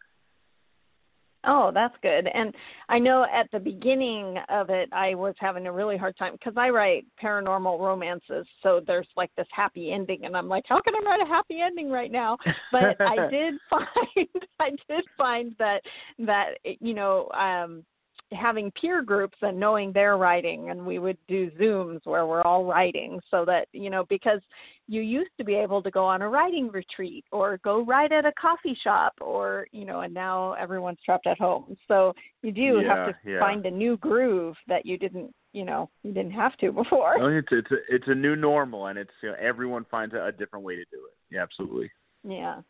Oh, 1.44 1.70
that's 1.72 1.94
good. 2.02 2.26
And 2.26 2.54
I 2.88 2.98
know 2.98 3.24
at 3.32 3.50
the 3.52 3.60
beginning 3.60 4.38
of 4.48 4.70
it, 4.70 4.88
I 4.92 5.14
was 5.14 5.34
having 5.38 5.66
a 5.66 5.72
really 5.72 5.96
hard 5.96 6.16
time 6.16 6.32
because 6.32 6.54
I 6.56 6.70
write 6.70 7.06
paranormal 7.22 7.78
romances. 7.78 8.46
So 8.62 8.80
there's 8.84 9.06
like 9.16 9.30
this 9.36 9.46
happy 9.52 9.92
ending, 9.92 10.24
and 10.24 10.36
I'm 10.36 10.48
like, 10.48 10.64
how 10.68 10.80
can 10.80 10.94
I 10.94 11.08
write 11.08 11.20
a 11.20 11.26
happy 11.26 11.60
ending 11.60 11.90
right 11.90 12.10
now? 12.10 12.36
But 12.72 13.00
I 13.00 13.28
did 13.30 13.54
find, 13.70 14.28
I 14.58 14.70
did 14.88 15.04
find 15.16 15.54
that 15.58 15.82
that 16.18 16.54
you 16.64 16.94
know, 16.94 17.28
um, 17.30 17.84
having 18.32 18.70
peer 18.72 19.02
groups 19.02 19.38
and 19.40 19.58
knowing 19.58 19.92
their 19.92 20.16
writing 20.16 20.70
and 20.70 20.84
we 20.84 20.98
would 20.98 21.16
do 21.28 21.50
zooms 21.58 22.00
where 22.04 22.26
we're 22.26 22.42
all 22.42 22.64
writing 22.64 23.18
so 23.30 23.44
that 23.44 23.68
you 23.72 23.88
know 23.88 24.04
because 24.10 24.40
you 24.86 25.00
used 25.00 25.30
to 25.38 25.44
be 25.44 25.54
able 25.54 25.82
to 25.82 25.90
go 25.90 26.04
on 26.04 26.22
a 26.22 26.28
writing 26.28 26.70
retreat 26.70 27.24
or 27.32 27.58
go 27.64 27.84
write 27.84 28.12
at 28.12 28.26
a 28.26 28.32
coffee 28.32 28.76
shop 28.82 29.14
or 29.20 29.66
you 29.72 29.84
know 29.84 30.00
and 30.00 30.12
now 30.12 30.52
everyone's 30.54 30.98
trapped 31.04 31.26
at 31.26 31.38
home. 31.38 31.76
So 31.86 32.14
you 32.42 32.52
do 32.52 32.80
yeah, 32.82 32.88
have 32.88 33.06
to 33.08 33.30
yeah. 33.30 33.38
find 33.38 33.64
a 33.64 33.70
new 33.70 33.96
groove 33.98 34.56
that 34.66 34.84
you 34.84 34.98
didn't 34.98 35.34
you 35.52 35.64
know 35.64 35.88
you 36.02 36.12
didn't 36.12 36.32
have 36.32 36.56
to 36.58 36.72
before. 36.72 37.14
It's 37.38 37.48
it's 37.50 37.70
a, 37.70 37.76
it's 37.88 38.08
a 38.08 38.14
new 38.14 38.36
normal 38.36 38.86
and 38.86 38.98
it's 38.98 39.10
you 39.22 39.30
know, 39.30 39.36
everyone 39.40 39.86
finds 39.90 40.14
a, 40.14 40.26
a 40.26 40.32
different 40.32 40.64
way 40.64 40.74
to 40.74 40.84
do 40.90 40.98
it. 40.98 41.34
Yeah 41.34 41.42
absolutely. 41.42 41.90
Yeah 42.24 42.60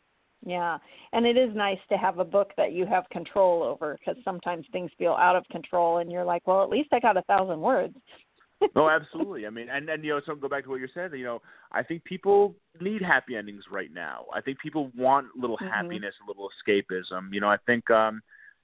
yeah, 0.45 0.79
and 1.13 1.27
it 1.27 1.37
is 1.37 1.55
nice 1.55 1.79
to 1.91 1.97
have 1.97 2.19
a 2.19 2.25
book 2.25 2.53
that 2.57 2.73
you 2.73 2.87
have 2.87 3.09
control 3.11 3.63
over 3.63 3.99
because 3.99 4.23
sometimes 4.25 4.67
things 4.73 4.91
feel 4.99 5.13
out 5.13 5.37
of 5.37 5.45
control, 5.51 5.99
and 5.99 6.11
you're 6.11 6.25
like, 6.25 6.47
well, 6.47 6.63
at 6.63 6.71
least 6.71 6.91
I 6.93 7.01
got 7.01 7.17
a 7.17 7.23
thousand 7.23 7.61
words. 7.61 7.97
oh, 8.77 8.89
absolutely. 8.89 9.47
I 9.47 9.51
mean, 9.51 9.69
and 9.71 9.89
and 9.89 10.05
you 10.05 10.11
know, 10.11 10.21
so 10.25 10.35
go 10.35 10.49
back 10.49 10.65
to 10.65 10.71
what 10.71 10.81
you 10.81 10.89
said. 10.93 11.13
You 11.13 11.25
know, 11.25 11.43
I 11.73 11.83
think 11.83 12.05
people 12.05 12.55
need 12.81 13.03
happy 13.03 13.37
endings 13.37 13.65
right 13.71 13.93
now. 13.93 14.27
I 14.35 14.41
think 14.41 14.59
people 14.59 14.91
want 14.97 15.27
a 15.37 15.41
little 15.41 15.57
mm-hmm. 15.57 15.73
happiness, 15.73 16.15
a 16.25 16.29
little 16.29 16.49
escapism. 16.67 17.33
You 17.33 17.41
know, 17.41 17.49
I 17.49 17.57
think 17.67 17.89
um 17.91 18.21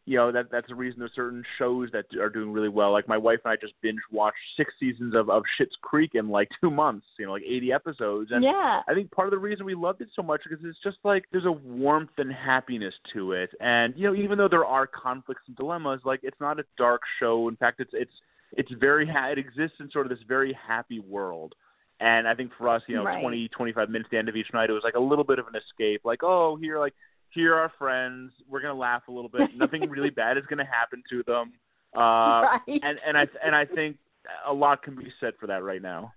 you 0.07 0.19
know 0.19 0.31
that 0.31 0.51
that's 0.51 0.69
the 0.69 0.75
reason 0.75 0.99
there's 0.99 1.13
certain 1.15 1.43
shows 1.59 1.89
that 1.93 2.05
are 2.21 2.29
doing 2.29 2.53
really 2.53 2.69
well. 2.69 2.93
Like 2.93 3.09
my 3.09 3.17
wife 3.17 3.41
and 3.45 3.53
I 3.53 3.57
just 3.57 3.73
binge 3.81 4.01
watched 4.13 4.37
six 4.57 4.75
seasons 4.79 5.15
of 5.15 5.31
of 5.31 5.45
Schitt's 5.59 5.77
Creek 5.81 6.11
in 6.15 6.29
like 6.29 6.49
two 6.61 6.71
months. 6.71 7.07
You 7.19 7.27
know, 7.27 7.33
like 7.33 7.43
80 7.43 7.73
episodes. 7.73 8.31
And 8.31 8.45
yeah. 8.45 8.83
I 8.87 8.93
think 8.93 9.11
part 9.11 9.29
of 9.29 9.33
the 9.33 9.39
reason 9.39 9.65
we 9.65 9.75
loved 9.75 10.03
it 10.03 10.09
so 10.15 10.23
much 10.23 10.43
because 10.49 10.65
it's 10.65 10.79
just 10.83 10.99
like 11.05 11.25
there's 11.33 11.47
a 11.47 11.53
warmth 11.53 12.11
and 12.19 12.31
happiness 12.31 12.95
to 13.15 13.33
it. 13.33 13.51
And 13.61 13.95
you 13.97 14.05
know, 14.05 14.15
even 14.15 14.37
though 14.37 14.49
there 14.49 14.67
are 14.67 14.87
conflicts 14.87 15.43
and 15.47 15.57
dilemmas, 15.57 16.03
like 16.05 16.21
it's 16.23 16.41
not 16.41 16.61
a 16.61 16.65
dark 16.77 17.01
show. 17.19 17.49
In 17.49 17.57
fact, 17.57 17.81
it's 17.81 17.93
it's 17.95 18.13
it's 18.57 18.73
very 18.79 19.07
ha- 19.07 19.31
it 19.31 19.39
exists 19.39 19.77
in 19.81 19.91
sort 19.91 20.05
of 20.05 20.11
this 20.11 20.25
very 20.29 20.57
happy 20.67 21.01
world. 21.01 21.55
And 22.01 22.29
I 22.29 22.35
think 22.35 22.51
for 22.59 22.69
us, 22.69 22.83
you 22.89 22.97
know, 22.97 23.05
right. 23.05 23.23
20, 23.23 23.49
25 23.49 23.89
minutes 23.89 24.09
at 24.09 24.11
the 24.11 24.19
end 24.19 24.29
of 24.29 24.37
each 24.37 24.49
night, 24.53 24.69
it 24.69 24.73
was 24.73 24.83
like 24.83 24.95
a 24.95 25.01
little 25.01 25.25
bit 25.25 25.39
of 25.39 25.47
an 25.47 25.55
escape. 25.55 26.03
Like, 26.05 26.23
oh, 26.23 26.57
here, 26.61 26.79
like 26.79 26.93
here 27.35 27.55
are 27.55 27.73
friends. 27.79 28.33
We're 28.49 28.61
gonna 28.61 28.75
laugh 28.75 29.03
a 29.09 29.13
little 29.13 29.29
bit. 29.29 29.51
Nothing 29.57 29.89
really 29.89 30.11
bad 30.11 30.39
is 30.39 30.45
gonna 30.49 30.67
happen 30.67 31.03
to 31.11 31.23
them. 31.27 31.53
Uh, 31.97 32.43
right. 32.43 32.61
And 32.67 32.99
and 33.07 33.17
I 33.17 33.25
and 33.45 33.55
I 33.55 33.65
think 33.65 33.97
a 34.45 34.53
lot 34.53 34.83
can 34.83 34.97
be 34.97 35.13
said 35.21 35.35
for 35.39 35.47
that 35.47 35.63
right 35.63 35.81
now. 35.81 36.13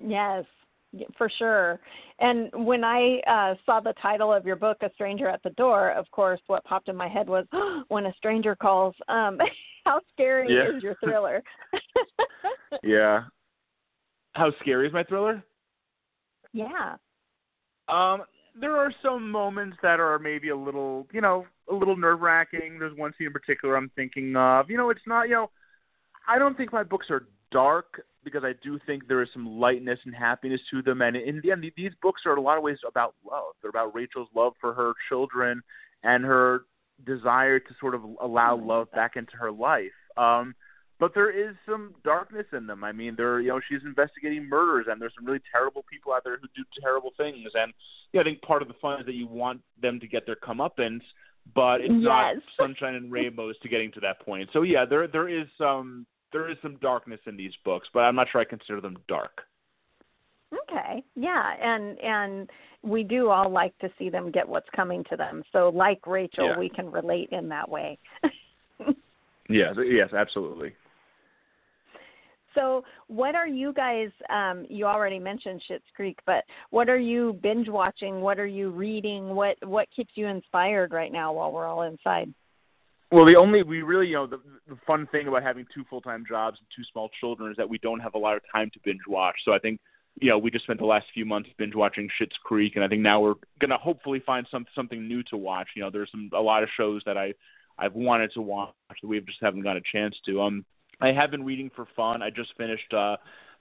Yes, 0.00 0.44
for 1.16 1.28
sure. 1.38 1.80
And 2.20 2.50
when 2.52 2.84
I 2.84 3.18
uh, 3.26 3.54
saw 3.66 3.80
the 3.80 3.94
title 4.00 4.32
of 4.32 4.46
your 4.46 4.56
book, 4.56 4.78
A 4.82 4.90
Stranger 4.94 5.28
at 5.28 5.42
the 5.42 5.50
Door, 5.50 5.90
of 5.90 6.10
course, 6.10 6.40
what 6.46 6.64
popped 6.64 6.88
in 6.88 6.96
my 6.96 7.08
head 7.08 7.28
was 7.28 7.46
oh, 7.52 7.82
when 7.88 8.06
a 8.06 8.14
stranger 8.18 8.54
calls. 8.54 8.94
Um, 9.08 9.38
how 9.84 10.00
scary 10.12 10.54
yeah. 10.54 10.76
is 10.76 10.82
your 10.82 10.96
thriller? 11.02 11.42
yeah. 12.82 13.22
How 14.34 14.52
scary 14.60 14.86
is 14.86 14.92
my 14.92 15.02
thriller? 15.02 15.42
Yeah. 16.52 16.96
Um, 17.88 18.22
there 18.60 18.76
are 18.76 18.92
some 19.02 19.30
moments 19.30 19.78
that 19.82 20.00
are 20.00 20.18
maybe 20.18 20.50
a 20.50 20.56
little, 20.56 21.06
you 21.12 21.20
know, 21.20 21.46
a 21.70 21.74
little 21.74 21.96
nerve 21.96 22.20
wracking. 22.20 22.78
There's 22.78 22.96
one 22.96 23.12
scene 23.16 23.28
in 23.28 23.32
particular 23.32 23.76
I'm 23.76 23.90
thinking 23.96 24.36
of. 24.36 24.68
You 24.70 24.76
know, 24.76 24.90
it's 24.90 25.06
not, 25.06 25.28
you 25.28 25.34
know, 25.34 25.50
I 26.28 26.38
don't 26.38 26.56
think 26.56 26.72
my 26.72 26.82
books 26.82 27.06
are 27.10 27.26
dark 27.50 28.04
because 28.24 28.44
I 28.44 28.52
do 28.62 28.78
think 28.86 29.08
there 29.08 29.22
is 29.22 29.28
some 29.32 29.46
lightness 29.46 29.98
and 30.04 30.14
happiness 30.14 30.60
to 30.70 30.82
them. 30.82 31.02
And 31.02 31.16
in 31.16 31.40
the 31.42 31.50
end, 31.50 31.64
these 31.76 31.92
books 32.00 32.22
are 32.26 32.32
in 32.32 32.38
a 32.38 32.42
lot 32.42 32.56
of 32.56 32.62
ways 32.62 32.78
about 32.86 33.14
love. 33.28 33.54
They're 33.60 33.70
about 33.70 33.94
Rachel's 33.94 34.28
love 34.34 34.52
for 34.60 34.72
her 34.74 34.92
children 35.08 35.62
and 36.04 36.24
her 36.24 36.62
desire 37.04 37.58
to 37.58 37.74
sort 37.80 37.94
of 37.94 38.02
allow 38.20 38.56
love 38.56 38.90
back 38.92 39.16
into 39.16 39.36
her 39.36 39.50
life. 39.50 39.90
Um, 40.16 40.54
but 41.02 41.14
there 41.14 41.30
is 41.32 41.56
some 41.68 41.96
darkness 42.04 42.46
in 42.52 42.68
them. 42.68 42.84
I 42.84 42.92
mean, 42.92 43.14
there, 43.16 43.40
you 43.40 43.48
know, 43.48 43.60
she's 43.68 43.80
investigating 43.84 44.48
murders, 44.48 44.86
and 44.88 45.02
there's 45.02 45.12
some 45.16 45.26
really 45.26 45.40
terrible 45.50 45.84
people 45.90 46.12
out 46.12 46.22
there 46.22 46.38
who 46.40 46.46
do 46.54 46.62
terrible 46.80 47.10
things. 47.16 47.48
And 47.54 47.72
yeah, 48.12 48.20
I 48.20 48.24
think 48.24 48.40
part 48.42 48.62
of 48.62 48.68
the 48.68 48.74
fun 48.80 49.00
is 49.00 49.06
that 49.06 49.14
you 49.14 49.26
want 49.26 49.62
them 49.82 49.98
to 49.98 50.06
get 50.06 50.26
their 50.26 50.36
comeuppance, 50.36 51.00
but 51.56 51.80
it's 51.80 51.90
yes. 51.90 52.02
not 52.02 52.36
sunshine 52.56 52.94
and 52.94 53.10
rainbows 53.10 53.58
to 53.64 53.68
getting 53.68 53.90
to 53.94 54.00
that 54.00 54.24
point. 54.24 54.48
So 54.52 54.62
yeah, 54.62 54.84
there 54.84 55.08
there 55.08 55.28
is 55.28 55.48
some 55.58 56.06
there 56.32 56.48
is 56.48 56.56
some 56.62 56.76
darkness 56.76 57.18
in 57.26 57.36
these 57.36 57.52
books, 57.64 57.88
but 57.92 58.02
I'm 58.02 58.14
not 58.14 58.28
sure 58.30 58.40
I 58.40 58.44
consider 58.44 58.80
them 58.80 58.96
dark. 59.08 59.40
Okay. 60.70 61.02
Yeah, 61.16 61.54
and 61.60 61.98
and 61.98 62.48
we 62.84 63.02
do 63.02 63.28
all 63.28 63.50
like 63.50 63.76
to 63.80 63.90
see 63.98 64.08
them 64.08 64.30
get 64.30 64.48
what's 64.48 64.70
coming 64.76 65.02
to 65.10 65.16
them. 65.16 65.42
So 65.52 65.68
like 65.74 66.06
Rachel, 66.06 66.50
yeah. 66.50 66.58
we 66.60 66.68
can 66.68 66.92
relate 66.92 67.30
in 67.32 67.48
that 67.48 67.68
way. 67.68 67.98
yes, 69.48 69.74
yes, 69.84 70.12
absolutely. 70.12 70.74
So, 72.54 72.84
what 73.08 73.34
are 73.34 73.46
you 73.46 73.72
guys? 73.72 74.10
Um, 74.30 74.66
you 74.68 74.86
already 74.86 75.18
mentioned 75.18 75.62
Schitt's 75.70 75.82
Creek, 75.94 76.18
but 76.26 76.44
what 76.70 76.88
are 76.88 76.98
you 76.98 77.38
binge 77.42 77.68
watching? 77.68 78.20
What 78.20 78.38
are 78.38 78.46
you 78.46 78.70
reading? 78.70 79.34
What 79.34 79.56
what 79.64 79.88
keeps 79.94 80.12
you 80.14 80.26
inspired 80.26 80.92
right 80.92 81.12
now 81.12 81.32
while 81.32 81.52
we're 81.52 81.66
all 81.66 81.82
inside? 81.82 82.32
Well, 83.12 83.26
the 83.26 83.36
only 83.36 83.62
we 83.62 83.82
really, 83.82 84.06
you 84.06 84.14
know, 84.14 84.26
the, 84.26 84.40
the 84.66 84.78
fun 84.86 85.06
thing 85.12 85.28
about 85.28 85.42
having 85.42 85.66
two 85.74 85.84
full 85.90 86.00
time 86.00 86.24
jobs 86.26 86.56
and 86.58 86.66
two 86.74 86.82
small 86.90 87.10
children 87.20 87.50
is 87.50 87.56
that 87.58 87.68
we 87.68 87.76
don't 87.78 88.00
have 88.00 88.14
a 88.14 88.18
lot 88.18 88.36
of 88.36 88.42
time 88.50 88.70
to 88.72 88.80
binge 88.84 89.02
watch. 89.06 89.36
So 89.44 89.52
I 89.52 89.58
think, 89.58 89.80
you 90.20 90.30
know, 90.30 90.38
we 90.38 90.50
just 90.50 90.64
spent 90.64 90.78
the 90.78 90.86
last 90.86 91.06
few 91.12 91.26
months 91.26 91.50
binge 91.58 91.74
watching 91.74 92.08
Schitt's 92.18 92.36
Creek, 92.42 92.72
and 92.74 92.82
I 92.84 92.88
think 92.88 93.02
now 93.02 93.20
we're 93.20 93.34
gonna 93.60 93.76
hopefully 93.76 94.22
find 94.24 94.46
some 94.50 94.64
something 94.74 95.06
new 95.06 95.22
to 95.24 95.36
watch. 95.36 95.68
You 95.76 95.82
know, 95.82 95.90
there's 95.90 96.10
some 96.10 96.30
a 96.32 96.40
lot 96.40 96.62
of 96.62 96.70
shows 96.74 97.02
that 97.04 97.18
I 97.18 97.34
I've 97.78 97.94
wanted 97.94 98.32
to 98.32 98.40
watch 98.40 98.72
that 98.88 99.06
we 99.06 99.20
just 99.20 99.42
haven't 99.42 99.62
got 99.62 99.76
a 99.76 99.82
chance 99.92 100.16
to. 100.26 100.40
Um, 100.40 100.64
I 101.02 101.10
have 101.10 101.32
been 101.32 101.44
reading 101.44 101.68
for 101.74 101.86
fun. 101.96 102.22
I 102.22 102.30
just 102.30 102.56
finished 102.56 102.94
uh, 102.94 103.16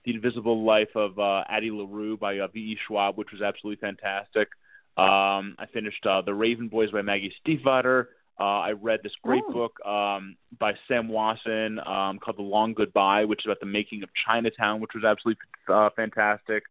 The 0.06 0.14
Invisible 0.14 0.64
Life 0.64 0.96
of 0.96 1.18
uh, 1.18 1.44
Addie 1.50 1.72
LaRue 1.72 2.16
by 2.16 2.38
uh, 2.38 2.48
V.E. 2.48 2.78
Schwab, 2.86 3.18
which 3.18 3.30
was 3.32 3.42
absolutely 3.42 3.82
fantastic. 3.82 4.50
Um, 4.96 5.56
I 5.58 5.66
finished 5.74 6.06
uh, 6.06 6.22
The 6.22 6.36
Raven 6.36 6.68
Boys 6.68 6.92
by 6.92 7.02
Maggie 7.02 7.34
Stiefvater. 7.44 8.06
Uh, 8.40 8.60
I 8.60 8.72
read 8.74 9.00
this 9.02 9.14
great 9.24 9.44
oh. 9.50 9.54
book 9.54 9.86
um, 9.86 10.36
by 10.60 10.74
Sam 10.88 11.08
Wasson 11.10 11.80
um, 11.80 12.20
called 12.20 12.38
The 12.38 12.44
Long 12.44 12.76
Goodbye, 12.76 13.26
which 13.26 13.40
is 13.40 13.46
about 13.48 13.60
the 13.60 13.66
making 13.66 14.04
of 14.04 14.10
Chinatown, 14.24 14.80
which 14.80 14.92
was 14.94 15.04
absolutely 15.04 15.42
uh, 15.68 15.90
fantastic. 15.96 16.64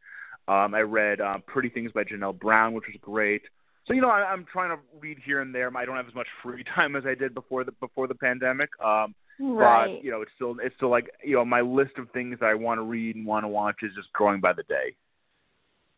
Um, 0.47 0.75
I 0.75 0.83
read 0.83 1.21
uh, 1.21 1.39
Pretty 1.49 1.69
Things 1.69 1.91
by 1.91 2.05
Janelle 2.05 2.39
Brown, 2.39 2.75
which 2.75 2.87
was 2.87 2.97
great. 3.01 3.43
So 3.87 3.95
you 3.95 4.01
know, 4.01 4.11
I, 4.11 4.25
I'm 4.25 4.47
trying 4.53 4.71
to 4.71 4.83
read 5.01 5.19
here 5.25 5.41
and 5.41 5.55
there. 5.55 5.75
I 5.77 5.85
don't 5.85 5.97
have 5.97 6.09
as 6.09 6.15
much 6.15 6.29
free 6.43 6.65
time 6.75 6.97
as 6.97 7.05
I 7.07 7.15
did 7.15 7.35
before 7.35 7.65
the 7.65 7.73
before 7.73 8.07
the 8.07 8.15
pandemic. 8.15 8.71
Um, 8.83 9.15
right. 9.41 9.97
But 9.97 10.05
you 10.05 10.11
know, 10.11 10.23
it's 10.23 10.33
still 10.37 10.57
it's 10.63 10.75
still 10.77 10.91
like 10.91 11.11
you 11.25 11.37
know, 11.37 11.45
my 11.45 11.61
list 11.61 11.93
of 11.99 12.11
things 12.11 12.39
that 12.41 12.47
I 12.47 12.55
want 12.55 12.79
to 12.79 12.83
read 12.83 13.17
and 13.17 13.27
want 13.27 13.45
to 13.45 13.49
watch 13.49 13.77
is 13.83 13.93
just 13.95 14.13
growing 14.13 14.41
by 14.41 14.53
the 14.53 14.63
day. 14.65 14.95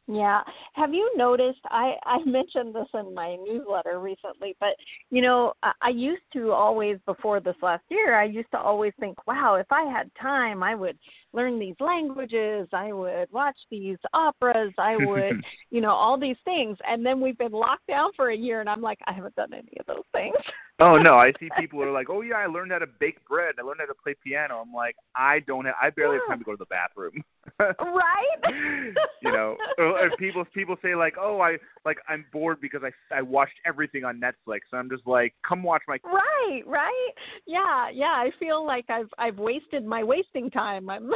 Yeah. 0.08 0.40
Have 0.74 0.92
you 0.92 1.10
noticed? 1.16 1.60
I 1.66 1.94
I 2.04 2.18
mentioned 2.26 2.74
this 2.74 2.88
in 2.94 3.14
my 3.14 3.36
newsletter 3.36 4.00
recently, 4.00 4.56
but 4.60 4.76
you 5.10 5.22
know, 5.22 5.54
I, 5.62 5.72
I 5.80 5.88
used 5.90 6.22
to 6.34 6.52
always 6.52 6.98
before 7.06 7.40
this 7.40 7.56
last 7.62 7.84
year, 7.88 8.18
I 8.18 8.24
used 8.24 8.50
to 8.52 8.58
always 8.58 8.92
think, 8.98 9.26
wow, 9.26 9.56
if 9.56 9.70
I 9.70 9.84
had 9.84 10.10
time, 10.20 10.62
I 10.62 10.74
would 10.74 10.98
learn 11.32 11.58
these 11.58 11.76
languages, 11.80 12.68
I 12.72 12.92
would 12.92 13.30
watch 13.32 13.56
these 13.70 13.98
operas, 14.12 14.72
I 14.78 14.96
would, 14.96 15.42
you 15.70 15.80
know, 15.80 15.92
all 15.92 16.18
these 16.18 16.36
things. 16.44 16.76
And 16.86 17.04
then 17.04 17.20
we've 17.20 17.38
been 17.38 17.52
locked 17.52 17.86
down 17.88 18.10
for 18.16 18.30
a 18.30 18.36
year, 18.36 18.60
and 18.60 18.68
I'm 18.68 18.82
like, 18.82 18.98
I 19.06 19.12
haven't 19.12 19.34
done 19.36 19.52
any 19.52 19.76
of 19.80 19.86
those 19.86 20.04
things. 20.12 20.36
oh 20.80 20.96
no, 20.96 21.14
I 21.14 21.32
see 21.38 21.48
people 21.58 21.80
who 21.80 21.86
are 21.86 21.92
like, 21.92 22.08
oh 22.10 22.22
yeah, 22.22 22.36
I 22.36 22.46
learned 22.46 22.72
how 22.72 22.78
to 22.78 22.86
bake 22.86 23.24
bread, 23.26 23.54
I 23.58 23.62
learned 23.62 23.80
how 23.80 23.86
to 23.86 23.94
play 24.02 24.14
piano. 24.22 24.62
I'm 24.64 24.72
like, 24.72 24.96
I 25.16 25.40
don't 25.40 25.64
have, 25.64 25.74
I 25.80 25.90
barely 25.90 26.18
have 26.18 26.28
time 26.28 26.38
to 26.38 26.44
go 26.44 26.52
to 26.52 26.58
the 26.58 26.66
bathroom. 26.66 27.22
right. 27.60 28.42
you 29.22 29.32
know, 29.32 29.56
or 29.78 30.10
people 30.18 30.44
people 30.54 30.76
say 30.82 30.94
like, 30.94 31.14
oh, 31.20 31.40
I 31.40 31.56
like 31.84 31.98
I'm 32.08 32.24
bored 32.32 32.60
because 32.60 32.82
I 32.84 33.16
I 33.16 33.22
watched 33.22 33.54
everything 33.66 34.04
on 34.04 34.20
Netflix. 34.20 34.60
And 34.72 34.78
I'm 34.78 34.90
just 34.90 35.06
like, 35.06 35.34
come 35.46 35.62
watch 35.62 35.82
my. 35.88 35.98
Right, 36.04 36.62
right. 36.66 37.12
Yeah, 37.46 37.88
yeah. 37.92 38.12
I 38.12 38.30
feel 38.38 38.64
like 38.66 38.86
I've 38.88 39.08
I've 39.18 39.38
wasted 39.38 39.84
my 39.84 40.02
wasting 40.02 40.50
time. 40.50 40.88
I'm. 40.88 41.10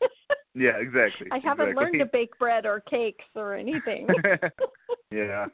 yeah, 0.54 0.76
exactly. 0.78 1.28
I 1.30 1.38
haven't 1.38 1.70
exactly. 1.70 1.98
learned 1.98 1.98
to 2.00 2.06
bake 2.06 2.38
bread 2.38 2.66
or 2.66 2.80
cakes 2.80 3.24
or 3.34 3.54
anything. 3.54 4.06
yeah. 5.10 5.46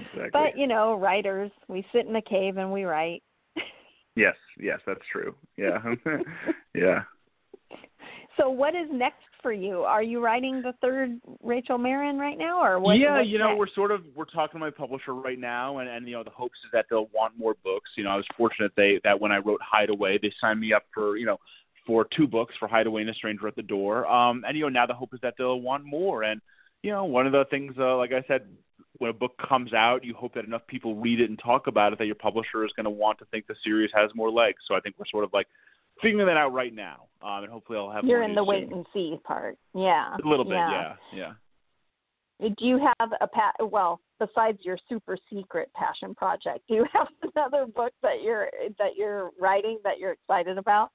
Exactly. 0.00 0.30
But 0.32 0.58
you 0.58 0.66
know, 0.66 0.94
writers, 0.94 1.50
we 1.68 1.84
sit 1.92 2.06
in 2.06 2.16
a 2.16 2.22
cave 2.22 2.56
and 2.56 2.72
we 2.72 2.84
write. 2.84 3.22
yes, 4.16 4.34
yes, 4.58 4.80
that's 4.86 5.00
true. 5.12 5.34
Yeah, 5.56 5.78
yeah. 6.74 7.02
So, 8.36 8.48
what 8.48 8.74
is 8.74 8.86
next 8.90 9.24
for 9.42 9.52
you? 9.52 9.80
Are 9.80 10.02
you 10.02 10.22
writing 10.22 10.62
the 10.62 10.72
third 10.80 11.20
Rachel 11.42 11.78
Marin 11.78 12.18
right 12.18 12.38
now, 12.38 12.62
or 12.62 12.80
what? 12.80 12.94
Yeah, 12.94 13.20
you 13.20 13.38
know, 13.38 13.48
next? 13.48 13.58
we're 13.58 13.74
sort 13.74 13.90
of 13.90 14.02
we're 14.14 14.24
talking 14.24 14.58
to 14.58 14.64
my 14.64 14.70
publisher 14.70 15.14
right 15.14 15.38
now, 15.38 15.78
and 15.78 15.88
and 15.88 16.06
you 16.08 16.14
know, 16.14 16.24
the 16.24 16.30
hopes 16.30 16.58
is 16.64 16.70
that 16.72 16.86
they'll 16.88 17.10
want 17.14 17.36
more 17.38 17.54
books. 17.64 17.90
You 17.96 18.04
know, 18.04 18.10
I 18.10 18.16
was 18.16 18.26
fortunate 18.36 18.72
they 18.76 19.00
that 19.04 19.20
when 19.20 19.32
I 19.32 19.38
wrote 19.38 19.60
Hideaway, 19.62 20.18
they 20.20 20.32
signed 20.40 20.60
me 20.60 20.72
up 20.72 20.84
for 20.94 21.16
you 21.16 21.26
know 21.26 21.38
for 21.90 22.06
two 22.16 22.28
books 22.28 22.54
for 22.60 22.68
Hideaway 22.68 23.00
and 23.00 23.10
A 23.10 23.14
Stranger 23.14 23.48
at 23.48 23.56
the 23.56 23.62
Door. 23.62 24.06
Um, 24.06 24.44
and 24.46 24.56
you 24.56 24.62
know, 24.62 24.68
now 24.68 24.86
the 24.86 24.94
hope 24.94 25.12
is 25.12 25.18
that 25.22 25.34
they'll 25.36 25.60
want 25.60 25.84
more. 25.84 26.22
And 26.22 26.40
you 26.84 26.92
know, 26.92 27.04
one 27.04 27.26
of 27.26 27.32
the 27.32 27.44
things, 27.50 27.74
uh, 27.80 27.96
like 27.96 28.12
I 28.12 28.22
said, 28.28 28.42
when 28.98 29.10
a 29.10 29.12
book 29.12 29.32
comes 29.48 29.74
out, 29.74 30.04
you 30.04 30.14
hope 30.14 30.34
that 30.34 30.44
enough 30.44 30.64
people 30.68 30.94
read 30.94 31.20
it 31.20 31.28
and 31.28 31.36
talk 31.36 31.66
about 31.66 31.92
it 31.92 31.98
that 31.98 32.06
your 32.06 32.14
publisher 32.14 32.64
is 32.64 32.70
going 32.76 32.84
to 32.84 32.90
want 32.90 33.18
to 33.18 33.24
think 33.24 33.48
the 33.48 33.56
series 33.64 33.90
has 33.92 34.12
more 34.14 34.30
legs. 34.30 34.58
So 34.68 34.76
I 34.76 34.80
think 34.80 34.94
we're 35.00 35.06
sort 35.10 35.24
of 35.24 35.30
like 35.32 35.48
figuring 36.00 36.24
that 36.28 36.36
out 36.36 36.52
right 36.52 36.72
now, 36.72 37.06
um, 37.22 37.42
and 37.42 37.52
hopefully 37.52 37.76
I'll 37.76 37.90
have. 37.90 38.04
You're 38.04 38.22
in 38.22 38.36
the 38.36 38.40
news 38.40 38.48
wait 38.48 38.70
and 38.70 38.86
see 38.94 39.18
part. 39.24 39.58
Yeah. 39.74 40.14
A 40.24 40.28
little 40.28 40.44
bit, 40.44 40.54
yeah. 40.54 40.94
yeah, 41.12 41.32
yeah. 42.38 42.48
Do 42.56 42.64
you 42.64 42.78
have 42.78 43.10
a 43.20 43.26
pa- 43.26 43.64
well, 43.64 44.00
besides 44.20 44.58
your 44.62 44.78
super 44.88 45.18
secret 45.28 45.72
passion 45.74 46.14
project, 46.14 46.60
do 46.68 46.74
you 46.74 46.86
have 46.92 47.08
another 47.34 47.66
book 47.66 47.92
that 48.04 48.22
you're 48.22 48.48
that 48.78 48.94
you're 48.96 49.32
writing 49.40 49.80
that 49.82 49.98
you're 49.98 50.12
excited 50.12 50.56
about? 50.56 50.92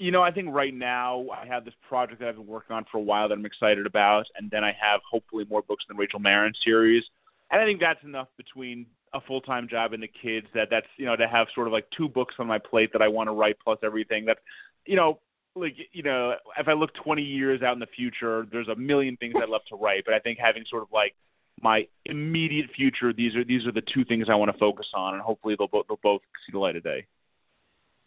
You 0.00 0.10
know, 0.10 0.22
I 0.22 0.30
think 0.30 0.48
right 0.54 0.72
now 0.72 1.26
I 1.30 1.46
have 1.46 1.66
this 1.66 1.74
project 1.86 2.20
that 2.20 2.28
I've 2.30 2.36
been 2.36 2.46
working 2.46 2.74
on 2.74 2.86
for 2.90 2.96
a 2.96 3.02
while 3.02 3.28
that 3.28 3.34
I'm 3.36 3.44
excited 3.44 3.84
about, 3.84 4.24
and 4.34 4.50
then 4.50 4.64
I 4.64 4.72
have 4.80 5.02
hopefully 5.08 5.44
more 5.50 5.60
books 5.60 5.84
in 5.86 5.94
the 5.94 6.00
Rachel 6.00 6.18
Marin 6.18 6.54
series, 6.64 7.04
and 7.50 7.60
I 7.60 7.66
think 7.66 7.80
that's 7.80 8.02
enough 8.02 8.28
between 8.38 8.86
a 9.12 9.20
full 9.20 9.42
time 9.42 9.68
job 9.68 9.92
and 9.92 10.02
the 10.02 10.08
kids 10.08 10.46
that 10.54 10.68
that's 10.70 10.86
you 10.96 11.04
know 11.04 11.16
to 11.16 11.28
have 11.28 11.48
sort 11.54 11.66
of 11.66 11.74
like 11.74 11.86
two 11.94 12.08
books 12.08 12.36
on 12.38 12.46
my 12.46 12.58
plate 12.58 12.94
that 12.94 13.02
I 13.02 13.08
want 13.08 13.28
to 13.28 13.32
write 13.32 13.56
plus 13.62 13.78
everything 13.82 14.24
that 14.24 14.38
you 14.86 14.96
know 14.96 15.18
like 15.54 15.76
you 15.92 16.02
know 16.02 16.34
if 16.56 16.66
I 16.66 16.72
look 16.72 16.94
20 16.94 17.20
years 17.20 17.60
out 17.60 17.74
in 17.74 17.80
the 17.80 17.86
future 17.86 18.46
there's 18.50 18.68
a 18.68 18.76
million 18.76 19.18
things 19.18 19.34
I'd 19.36 19.48
love 19.50 19.66
to 19.68 19.76
write 19.76 20.04
but 20.06 20.14
I 20.14 20.20
think 20.20 20.38
having 20.38 20.64
sort 20.70 20.82
of 20.82 20.88
like 20.92 21.14
my 21.60 21.86
immediate 22.06 22.70
future 22.74 23.12
these 23.12 23.34
are 23.34 23.44
these 23.44 23.66
are 23.66 23.72
the 23.72 23.82
two 23.82 24.04
things 24.04 24.28
I 24.30 24.36
want 24.36 24.50
to 24.50 24.58
focus 24.58 24.86
on 24.94 25.14
and 25.14 25.22
hopefully 25.22 25.56
they'll 25.58 25.68
both 25.68 25.86
they'll 25.88 25.98
both 26.02 26.22
see 26.46 26.52
the 26.52 26.58
light 26.58 26.76
of 26.76 26.84
day. 26.84 27.06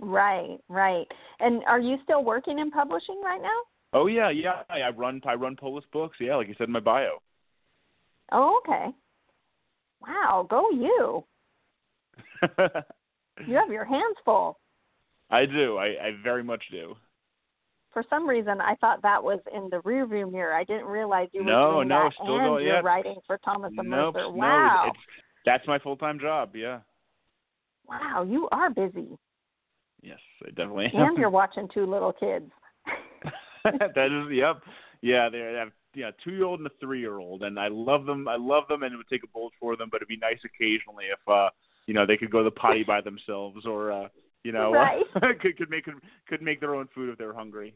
Right, 0.03 0.57
right. 0.67 1.07
And 1.39 1.63
are 1.65 1.79
you 1.79 1.97
still 2.03 2.23
working 2.23 2.59
in 2.59 2.69
publishing 2.71 3.21
right 3.23 3.41
now? 3.41 3.57
Oh 3.93 4.07
yeah, 4.07 4.29
yeah. 4.29 4.63
I 4.69 4.89
run 4.89 5.21
I 5.25 5.35
run 5.35 5.55
Polis 5.55 5.85
Books. 5.93 6.17
Yeah, 6.19 6.35
like 6.35 6.47
you 6.47 6.55
said 6.57 6.67
in 6.67 6.73
my 6.73 6.79
bio. 6.79 7.21
Oh, 8.31 8.59
okay. 8.65 8.87
Wow, 10.01 10.45
go 10.49 10.69
you. 10.71 11.23
You 13.47 13.55
have 13.55 13.69
your 13.71 13.83
hands 13.85 14.15
full. 14.23 14.59
I 15.31 15.45
do. 15.47 15.77
I, 15.77 15.85
I 15.85 16.11
very 16.23 16.43
much 16.43 16.61
do. 16.71 16.95
For 17.91 18.03
some 18.07 18.29
reason, 18.29 18.61
I 18.61 18.75
thought 18.75 19.01
that 19.01 19.23
was 19.23 19.39
in 19.55 19.69
the 19.71 19.77
rearview 19.77 20.31
mirror. 20.31 20.53
I 20.53 20.63
didn't 20.63 20.85
realize 20.85 21.29
you 21.31 21.43
were 21.43 21.49
No, 21.51 21.71
doing 21.73 21.87
no, 21.87 22.03
that 22.03 22.13
still 22.13 22.37
and 22.37 22.47
going- 22.47 22.65
you're 22.65 22.83
writing 22.83 23.15
for 23.25 23.39
Thomas 23.39 23.71
and 23.75 23.89
Nope, 23.89 24.13
Mercer. 24.15 24.27
no, 24.27 24.37
Wow, 24.37 24.83
it's 24.89 24.99
that's 25.45 25.67
my 25.67 25.79
full 25.79 25.97
time 25.97 26.19
job. 26.19 26.55
Yeah. 26.55 26.81
wow, 27.87 28.23
you 28.27 28.47
are 28.51 28.69
busy, 28.69 29.17
Yes, 30.03 30.19
I 30.45 30.49
definitely 30.49 30.91
am. 30.93 31.09
and 31.09 31.17
you're 31.17 31.29
watching 31.29 31.67
two 31.73 31.85
little 31.85 32.11
kids. 32.11 32.51
that 33.63 34.11
is 34.11 34.31
yep. 34.35 34.61
Yeah, 35.01 35.29
they 35.29 35.39
have 35.39 35.69
yeah, 35.95 36.11
two 36.23 36.31
year 36.31 36.45
old 36.45 36.59
and 36.59 36.67
a 36.67 36.71
three 36.79 36.99
year 36.99 37.19
old 37.19 37.43
and 37.43 37.59
I 37.59 37.69
love 37.69 38.05
them 38.05 38.27
I 38.27 38.35
love 38.35 38.63
them 38.67 38.83
and 38.83 38.93
it 38.93 38.97
would 38.97 39.09
take 39.09 39.23
a 39.23 39.27
bullet 39.27 39.53
for 39.59 39.75
them, 39.77 39.87
but 39.89 39.97
it'd 39.97 40.07
be 40.07 40.17
nice 40.17 40.39
occasionally 40.43 41.05
if 41.05 41.27
uh 41.27 41.49
you 41.87 41.93
know, 41.93 42.05
they 42.05 42.17
could 42.17 42.31
go 42.31 42.39
to 42.39 42.45
the 42.45 42.51
potty 42.51 42.83
by 42.83 43.01
themselves 43.01 43.65
or 43.65 43.91
uh 43.91 44.07
you 44.43 44.51
know 44.51 44.73
Right. 44.73 45.05
could 45.39 45.57
could 45.57 45.69
make 45.69 45.85
could 46.27 46.41
make 46.41 46.59
their 46.59 46.75
own 46.75 46.89
food 46.93 47.09
if 47.09 47.17
they're 47.17 47.33
hungry. 47.33 47.73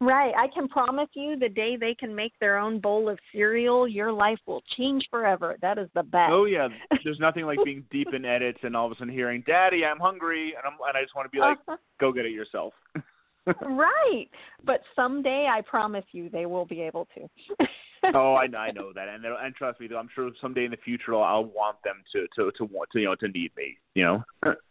Right. 0.00 0.32
I 0.36 0.48
can 0.48 0.68
promise 0.68 1.08
you 1.14 1.38
the 1.38 1.48
day 1.48 1.76
they 1.76 1.94
can 1.94 2.14
make 2.14 2.32
their 2.40 2.58
own 2.58 2.80
bowl 2.80 3.08
of 3.08 3.18
cereal, 3.32 3.86
your 3.86 4.12
life 4.12 4.38
will 4.46 4.62
change 4.76 5.06
forever. 5.10 5.56
That 5.62 5.78
is 5.78 5.88
the 5.94 6.02
best. 6.02 6.32
Oh 6.32 6.44
yeah. 6.44 6.68
There's 7.04 7.20
nothing 7.20 7.44
like 7.44 7.58
being 7.64 7.84
deep 7.90 8.08
in 8.12 8.24
edits 8.24 8.58
and 8.62 8.76
all 8.76 8.86
of 8.86 8.92
a 8.92 8.94
sudden 8.96 9.12
hearing, 9.12 9.42
Daddy, 9.46 9.84
I'm 9.84 9.98
hungry 9.98 10.54
and 10.56 10.64
I'm 10.66 10.78
and 10.86 10.96
I 10.96 11.02
just 11.02 11.14
want 11.14 11.26
to 11.26 11.30
be 11.30 11.40
like, 11.40 11.58
Uh-huh. 11.68 11.76
Go 12.00 12.12
get 12.12 12.26
it 12.26 12.32
yourself. 12.32 12.72
right. 13.62 14.28
But 14.64 14.80
someday 14.96 15.48
I 15.50 15.60
promise 15.62 16.04
you 16.12 16.28
they 16.30 16.46
will 16.46 16.66
be 16.66 16.82
able 16.82 17.06
to. 17.14 17.66
oh, 18.14 18.34
I, 18.34 18.44
I 18.56 18.72
know 18.72 18.92
that, 18.92 19.08
and 19.08 19.24
and 19.24 19.54
trust 19.54 19.80
me, 19.80 19.88
I'm 19.96 20.08
sure 20.14 20.30
someday 20.40 20.64
in 20.64 20.70
the 20.70 20.76
future 20.78 21.14
I'll, 21.14 21.22
I'll 21.22 21.44
want 21.44 21.76
them 21.84 22.02
to 22.12 22.26
to 22.36 22.50
to 22.58 22.64
want 22.64 22.90
to 22.92 23.00
you 23.00 23.06
know 23.06 23.14
to 23.16 23.28
need 23.28 23.52
me, 23.56 23.78
you 23.94 24.04
know. 24.04 24.24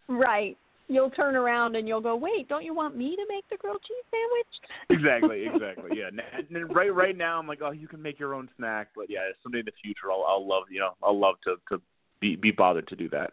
right. 0.09 0.57
You'll 0.91 1.09
turn 1.09 1.37
around 1.37 1.77
and 1.77 1.87
you'll 1.87 2.01
go, 2.01 2.17
"Wait, 2.17 2.49
don't 2.49 2.65
you 2.65 2.73
want 2.73 2.97
me 2.97 3.15
to 3.15 3.25
make 3.29 3.47
the 3.49 3.55
grilled 3.55 3.81
cheese 3.87 4.03
sandwich?" 4.11 4.53
exactly, 4.89 5.45
exactly. 5.45 5.97
Yeah. 5.97 6.07
And, 6.07 6.55
and 6.55 6.75
right 6.75 6.93
right 6.93 7.17
now 7.17 7.39
I'm 7.39 7.47
like, 7.47 7.61
oh, 7.63 7.71
you 7.71 7.87
can 7.87 8.01
make 8.01 8.19
your 8.19 8.33
own 8.33 8.49
snack, 8.57 8.89
but 8.93 9.05
yeah, 9.09 9.21
someday 9.41 9.59
in 9.59 9.65
the 9.65 9.71
future 9.81 10.11
I'll 10.11 10.25
I'll 10.27 10.45
love 10.45 10.63
you 10.69 10.79
know 10.81 10.91
I'll 11.01 11.17
love 11.17 11.35
to 11.45 11.55
to 11.69 11.81
be 12.19 12.35
be 12.35 12.51
bothered 12.51 12.87
to 12.89 12.97
do 12.97 13.07
that. 13.09 13.31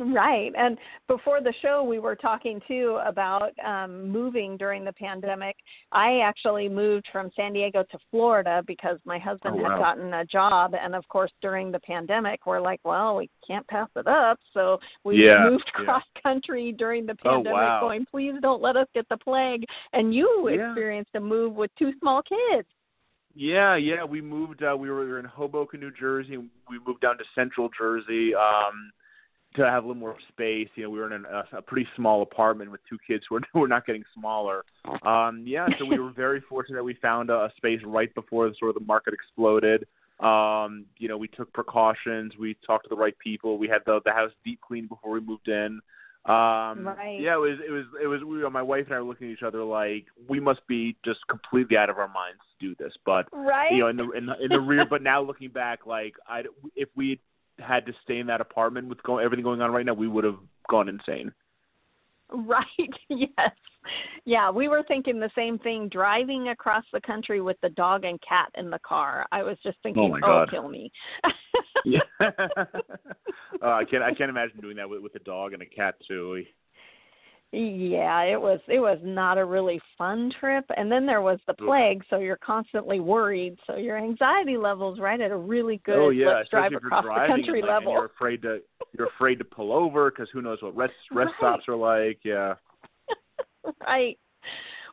Right. 0.00 0.50
And 0.56 0.78
before 1.08 1.42
the 1.42 1.52
show, 1.60 1.84
we 1.84 1.98
were 1.98 2.16
talking 2.16 2.58
too 2.66 2.98
about 3.04 3.52
um, 3.64 4.08
moving 4.08 4.56
during 4.56 4.82
the 4.82 4.94
pandemic. 4.94 5.56
I 5.92 6.20
actually 6.20 6.70
moved 6.70 7.06
from 7.12 7.30
San 7.36 7.52
Diego 7.52 7.84
to 7.90 7.98
Florida 8.10 8.62
because 8.66 8.98
my 9.04 9.18
husband 9.18 9.56
Oh, 9.58 9.68
had 9.68 9.78
gotten 9.78 10.14
a 10.14 10.24
job. 10.24 10.74
And 10.80 10.94
of 10.94 11.06
course, 11.08 11.30
during 11.42 11.70
the 11.70 11.80
pandemic, 11.80 12.46
we're 12.46 12.60
like, 12.60 12.80
well, 12.82 13.16
we 13.16 13.28
can't 13.46 13.66
pass 13.68 13.90
it 13.94 14.06
up. 14.06 14.38
So 14.54 14.78
we 15.04 15.26
Yeah, 15.26 15.34
moved 15.50 15.70
yeah. 15.78 15.84
cross 15.84 16.04
country 16.22 16.72
during 16.72 17.04
the 17.04 17.16
pandemic, 17.16 17.52
Oh, 17.52 17.52
wow. 17.52 17.80
going, 17.82 18.06
please 18.10 18.34
don't 18.40 18.62
let 18.62 18.76
us 18.76 18.86
get 18.94 19.06
the 19.10 19.18
plague. 19.18 19.66
And 19.92 20.14
you 20.14 20.48
Yeah. 20.48 20.70
experienced 20.70 21.10
a 21.14 21.20
move 21.20 21.54
with 21.54 21.70
two 21.78 21.92
small 22.00 22.22
kids. 22.22 22.66
Yeah, 23.34 23.76
yeah. 23.76 24.02
We 24.02 24.20
moved. 24.20 24.62
Uh, 24.62 24.76
we 24.76 24.90
were, 24.90 25.04
we 25.04 25.10
were 25.10 25.18
in 25.18 25.24
Hoboken, 25.24 25.78
New 25.78 25.92
Jersey. 25.92 26.36
We 26.38 26.78
moved 26.86 27.02
down 27.02 27.18
to 27.18 27.24
Central 27.34 27.68
Jersey 27.78 28.34
um, 28.34 28.90
to 29.56 29.64
have 29.64 29.84
a 29.84 29.86
little 29.86 30.00
more 30.00 30.16
space. 30.28 30.68
You 30.74 30.84
know, 30.84 30.90
we 30.90 30.98
were 30.98 31.12
in 31.12 31.24
a, 31.24 31.58
a 31.58 31.62
pretty 31.62 31.88
small 31.96 32.22
apartment 32.22 32.70
with 32.70 32.80
two 32.88 32.98
kids 33.06 33.24
who 33.28 33.36
were, 33.36 33.40
who 33.52 33.60
were 33.60 33.68
not 33.68 33.86
getting 33.86 34.04
smaller. 34.14 34.64
Um, 35.02 35.44
yeah, 35.46 35.66
so 35.78 35.84
we 35.84 35.98
were 35.98 36.10
very 36.10 36.40
fortunate 36.48 36.76
that 36.76 36.84
we 36.84 36.94
found 36.94 37.30
a, 37.30 37.34
a 37.34 37.52
space 37.56 37.80
right 37.84 38.14
before 38.14 38.48
the, 38.48 38.54
sort 38.58 38.70
of 38.70 38.74
the 38.76 38.86
market 38.86 39.14
exploded. 39.14 39.86
Um, 40.20 40.84
you 40.98 41.08
know, 41.08 41.16
we 41.16 41.28
took 41.28 41.52
precautions. 41.52 42.34
We 42.38 42.56
talked 42.66 42.84
to 42.84 42.88
the 42.90 43.00
right 43.00 43.18
people. 43.18 43.56
We 43.56 43.68
had 43.68 43.80
the 43.86 44.00
the 44.04 44.12
house 44.12 44.32
deep 44.44 44.60
cleaned 44.60 44.90
before 44.90 45.12
we 45.12 45.20
moved 45.20 45.48
in. 45.48 45.80
Um, 46.26 46.86
Right. 46.86 47.18
Yeah, 47.18 47.36
it 47.36 47.40
was 47.40 47.58
it 47.66 47.70
was 47.70 47.86
it 48.02 48.06
was. 48.06 48.22
We, 48.22 48.46
my 48.50 48.60
wife 48.60 48.84
and 48.86 48.94
I 48.94 49.00
were 49.00 49.06
looking 49.06 49.28
at 49.28 49.32
each 49.32 49.42
other 49.42 49.64
like 49.64 50.04
we 50.28 50.38
must 50.38 50.60
be 50.66 50.94
just 51.02 51.20
completely 51.28 51.78
out 51.78 51.88
of 51.88 51.96
our 51.96 52.08
minds 52.08 52.40
to 52.60 52.68
do 52.68 52.74
this, 52.78 52.92
but 53.06 53.26
Right? 53.32 53.72
you 53.72 53.78
know, 53.78 53.88
in 53.88 53.96
the 53.96 54.10
in 54.10 54.26
the, 54.26 54.44
in 54.44 54.48
the 54.50 54.60
rear. 54.60 54.84
But 54.84 55.02
now 55.02 55.22
looking 55.22 55.48
back, 55.48 55.86
like 55.86 56.16
I, 56.28 56.42
if 56.76 56.90
we 56.94 57.18
had 57.58 57.86
to 57.86 57.92
stay 58.02 58.18
in 58.18 58.26
that 58.28 58.40
apartment 58.40 58.88
with 58.88 59.02
go, 59.02 59.18
everything 59.18 59.44
going 59.44 59.60
on 59.60 59.70
right 59.70 59.84
now, 59.84 59.94
we 59.94 60.08
would 60.08 60.24
have 60.24 60.38
gone 60.68 60.88
insane. 60.88 61.32
Right. 62.30 62.64
Yes. 63.08 63.50
Yeah, 64.26 64.50
we 64.50 64.68
were 64.68 64.84
thinking 64.86 65.18
the 65.18 65.30
same 65.34 65.58
thing 65.58 65.88
driving 65.88 66.50
across 66.50 66.84
the 66.92 67.00
country 67.00 67.40
with 67.40 67.56
the 67.62 67.70
dog 67.70 68.04
and 68.04 68.20
cat 68.20 68.50
in 68.56 68.68
the 68.68 68.78
car. 68.80 69.26
I 69.32 69.42
was 69.42 69.56
just 69.62 69.78
thinking, 69.82 70.02
Oh, 70.02 70.08
my 70.08 70.20
God. 70.20 70.50
kill 70.50 70.68
me. 70.68 70.92
Yeah, 71.84 72.00
uh, 72.20 72.34
I 73.62 73.84
can't 73.84 74.02
I 74.02 74.12
can't 74.12 74.28
imagine 74.28 74.60
doing 74.60 74.76
that 74.76 74.88
with 74.88 75.02
with 75.02 75.14
a 75.14 75.20
dog 75.20 75.54
and 75.54 75.62
a 75.62 75.66
cat 75.66 75.94
too. 76.06 76.44
Yeah, 77.52 78.22
it 78.22 78.40
was 78.40 78.60
it 78.68 78.78
was 78.78 78.98
not 79.02 79.36
a 79.36 79.44
really 79.44 79.80
fun 79.98 80.30
trip. 80.38 80.64
And 80.76 80.90
then 80.90 81.04
there 81.04 81.20
was 81.20 81.40
the 81.48 81.54
plague, 81.54 82.04
so 82.08 82.18
you're 82.18 82.36
constantly 82.36 83.00
worried. 83.00 83.56
So 83.66 83.76
your 83.76 83.98
anxiety 83.98 84.56
levels 84.56 85.00
right 85.00 85.20
at 85.20 85.32
a 85.32 85.36
really 85.36 85.80
good 85.84 85.98
oh 85.98 86.10
yeah, 86.10 86.28
let's 86.36 86.48
drive 86.50 86.72
especially 86.72 86.76
if 86.76 86.82
you're 86.82 86.98
across 86.98 87.28
the 87.28 87.32
country 87.32 87.62
like, 87.62 87.70
level. 87.70 87.92
you're 87.92 88.04
afraid 88.06 88.42
to 88.42 88.60
you're 88.96 89.08
afraid 89.08 89.38
to 89.38 89.44
pull 89.44 89.72
over 89.72 90.10
because 90.10 90.28
who 90.32 90.42
knows 90.42 90.62
what 90.62 90.76
rest 90.76 90.92
rest 91.12 91.32
Right. 91.42 91.54
stops 91.56 91.64
are 91.66 91.74
like. 91.76 92.20
Yeah. 92.24 92.54
right. 93.86 94.16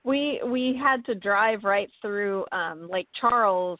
We 0.04 0.42
we 0.46 0.80
had 0.82 1.06
to 1.06 1.14
drive 1.14 1.64
right 1.64 1.90
through 2.02 2.46
um 2.52 2.90
Lake 2.92 3.10
Charles, 3.20 3.80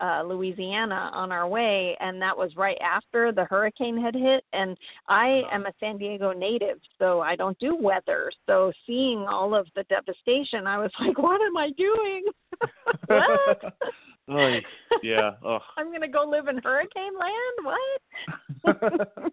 uh 0.00 0.22
Louisiana 0.22 1.10
on 1.12 1.30
our 1.32 1.46
way 1.46 1.96
and 2.00 2.20
that 2.20 2.36
was 2.36 2.54
right 2.56 2.78
after 2.80 3.32
the 3.32 3.44
hurricane 3.44 4.00
had 4.00 4.14
hit 4.14 4.44
and 4.52 4.76
I 5.08 5.42
am 5.52 5.66
a 5.66 5.72
San 5.80 5.98
Diego 5.98 6.32
native, 6.32 6.78
so 6.98 7.20
I 7.20 7.36
don't 7.36 7.58
do 7.58 7.76
weather. 7.76 8.30
So 8.46 8.72
seeing 8.86 9.26
all 9.28 9.54
of 9.54 9.66
the 9.74 9.84
devastation, 9.84 10.66
I 10.66 10.78
was 10.78 10.90
like, 11.00 11.18
what 11.18 11.40
am 11.40 11.56
I 11.56 11.70
doing? 11.76 12.24
what? 13.06 13.74
Oy, 14.30 14.60
yeah. 15.02 15.32
Oh. 15.42 15.58
I'm 15.78 15.90
to 16.02 16.08
go 16.08 16.24
live 16.28 16.48
in 16.48 16.58
hurricane 16.58 17.12
land? 17.18 17.64
What? 17.64 19.32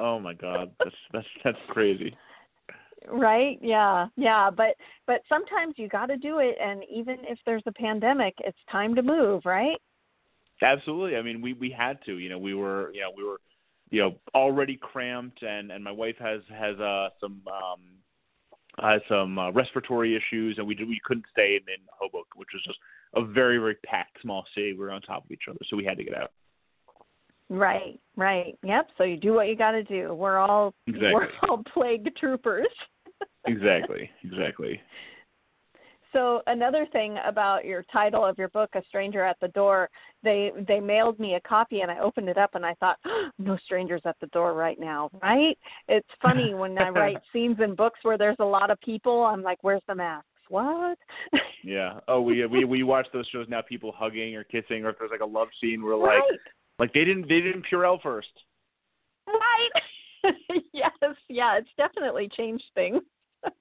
oh 0.00 0.18
my 0.18 0.34
God, 0.34 0.72
that's 0.80 0.96
that's 1.12 1.26
that's 1.44 1.58
crazy. 1.68 2.16
Right 3.08 3.58
yeah 3.62 4.06
yeah 4.16 4.50
but 4.50 4.74
but 5.06 5.20
sometimes 5.28 5.74
you 5.76 5.88
got 5.88 6.06
to 6.06 6.16
do 6.16 6.38
it 6.38 6.56
and 6.60 6.82
even 6.92 7.16
if 7.22 7.38
there's 7.46 7.62
a 7.66 7.72
pandemic 7.72 8.34
it's 8.40 8.58
time 8.70 8.94
to 8.94 9.02
move 9.02 9.42
right 9.44 9.76
Absolutely. 10.62 11.16
I 11.16 11.22
mean, 11.22 11.40
we 11.40 11.52
we 11.52 11.70
had 11.70 11.98
to. 12.06 12.18
You 12.18 12.28
know, 12.28 12.38
we 12.38 12.54
were 12.54 12.92
you 12.92 13.00
know 13.00 13.10
we 13.16 13.24
were 13.24 13.40
you 13.90 14.00
know 14.00 14.14
already 14.34 14.76
cramped, 14.76 15.42
and 15.42 15.70
and 15.70 15.82
my 15.82 15.92
wife 15.92 16.16
has 16.18 16.40
has 16.50 16.78
uh 16.78 17.08
some 17.20 17.40
um 17.46 17.80
has 18.80 19.00
some 19.08 19.38
uh, 19.38 19.50
respiratory 19.50 20.16
issues, 20.16 20.58
and 20.58 20.66
we 20.66 20.74
we 20.76 21.00
couldn't 21.04 21.26
stay 21.30 21.56
in, 21.56 21.72
in 21.72 21.80
Hoboken, 21.98 22.36
which 22.36 22.48
was 22.52 22.62
just 22.64 22.78
a 23.14 23.24
very 23.24 23.58
very 23.58 23.76
packed 23.86 24.20
small 24.20 24.44
city. 24.54 24.72
We 24.72 24.80
were 24.80 24.90
on 24.90 25.02
top 25.02 25.24
of 25.24 25.30
each 25.30 25.44
other, 25.48 25.58
so 25.68 25.76
we 25.76 25.84
had 25.84 25.98
to 25.98 26.04
get 26.04 26.16
out. 26.16 26.32
Right 27.50 27.98
right 28.16 28.58
yep 28.62 28.88
so 28.98 29.04
you 29.04 29.16
do 29.16 29.32
what 29.32 29.48
you 29.48 29.56
got 29.56 29.72
to 29.72 29.82
do 29.84 30.12
we're 30.14 30.38
all 30.38 30.74
Exactly. 30.86 31.12
we're 31.14 31.28
all 31.48 31.62
plague 31.72 32.08
troopers 32.16 32.66
Exactly. 33.46 34.10
Exactly. 34.24 34.80
So 36.14 36.40
another 36.46 36.86
thing 36.90 37.18
about 37.26 37.66
your 37.66 37.84
title 37.92 38.24
of 38.24 38.38
your 38.38 38.48
book, 38.48 38.70
A 38.74 38.82
Stranger 38.88 39.22
at 39.22 39.36
the 39.40 39.48
Door, 39.48 39.90
they 40.22 40.52
they 40.66 40.80
mailed 40.80 41.20
me 41.20 41.34
a 41.34 41.40
copy 41.40 41.80
and 41.80 41.90
I 41.90 41.98
opened 41.98 42.30
it 42.30 42.38
up 42.38 42.54
and 42.54 42.64
I 42.64 42.72
thought, 42.80 42.96
no 43.38 43.58
strangers 43.58 44.00
at 44.06 44.16
the 44.20 44.26
door 44.28 44.54
right 44.54 44.80
now, 44.80 45.10
right? 45.22 45.56
It's 45.86 46.08
funny 46.22 46.54
when 46.54 46.78
I 46.78 46.88
write 46.88 47.18
scenes 47.30 47.58
in 47.62 47.74
books 47.74 48.00
where 48.02 48.16
there's 48.16 48.38
a 48.38 48.44
lot 48.44 48.70
of 48.70 48.80
people, 48.80 49.22
I'm 49.22 49.42
like, 49.42 49.58
where's 49.60 49.82
the 49.86 49.94
masks? 49.94 50.26
What? 50.48 50.96
Yeah. 51.62 52.00
Oh, 52.08 52.22
we 52.22 52.46
we 52.46 52.64
we 52.64 52.82
watch 52.84 53.06
those 53.12 53.26
shows 53.26 53.46
now. 53.50 53.60
People 53.60 53.92
hugging 53.94 54.34
or 54.34 54.44
kissing, 54.44 54.86
or 54.86 54.90
if 54.90 54.98
there's 54.98 55.10
like 55.10 55.20
a 55.20 55.26
love 55.26 55.48
scene, 55.60 55.82
we're 55.82 55.98
right. 55.98 56.22
like 56.30 56.40
they 56.78 57.04
didn't 57.04 57.28
they 57.28 57.40
didn't 57.40 57.66
Purell 57.70 58.00
first. 58.00 58.28
Right. 59.26 59.70
yes, 60.72 60.92
yeah, 61.28 61.58
it's 61.58 61.68
definitely 61.76 62.28
changed 62.36 62.64
things. 62.74 63.02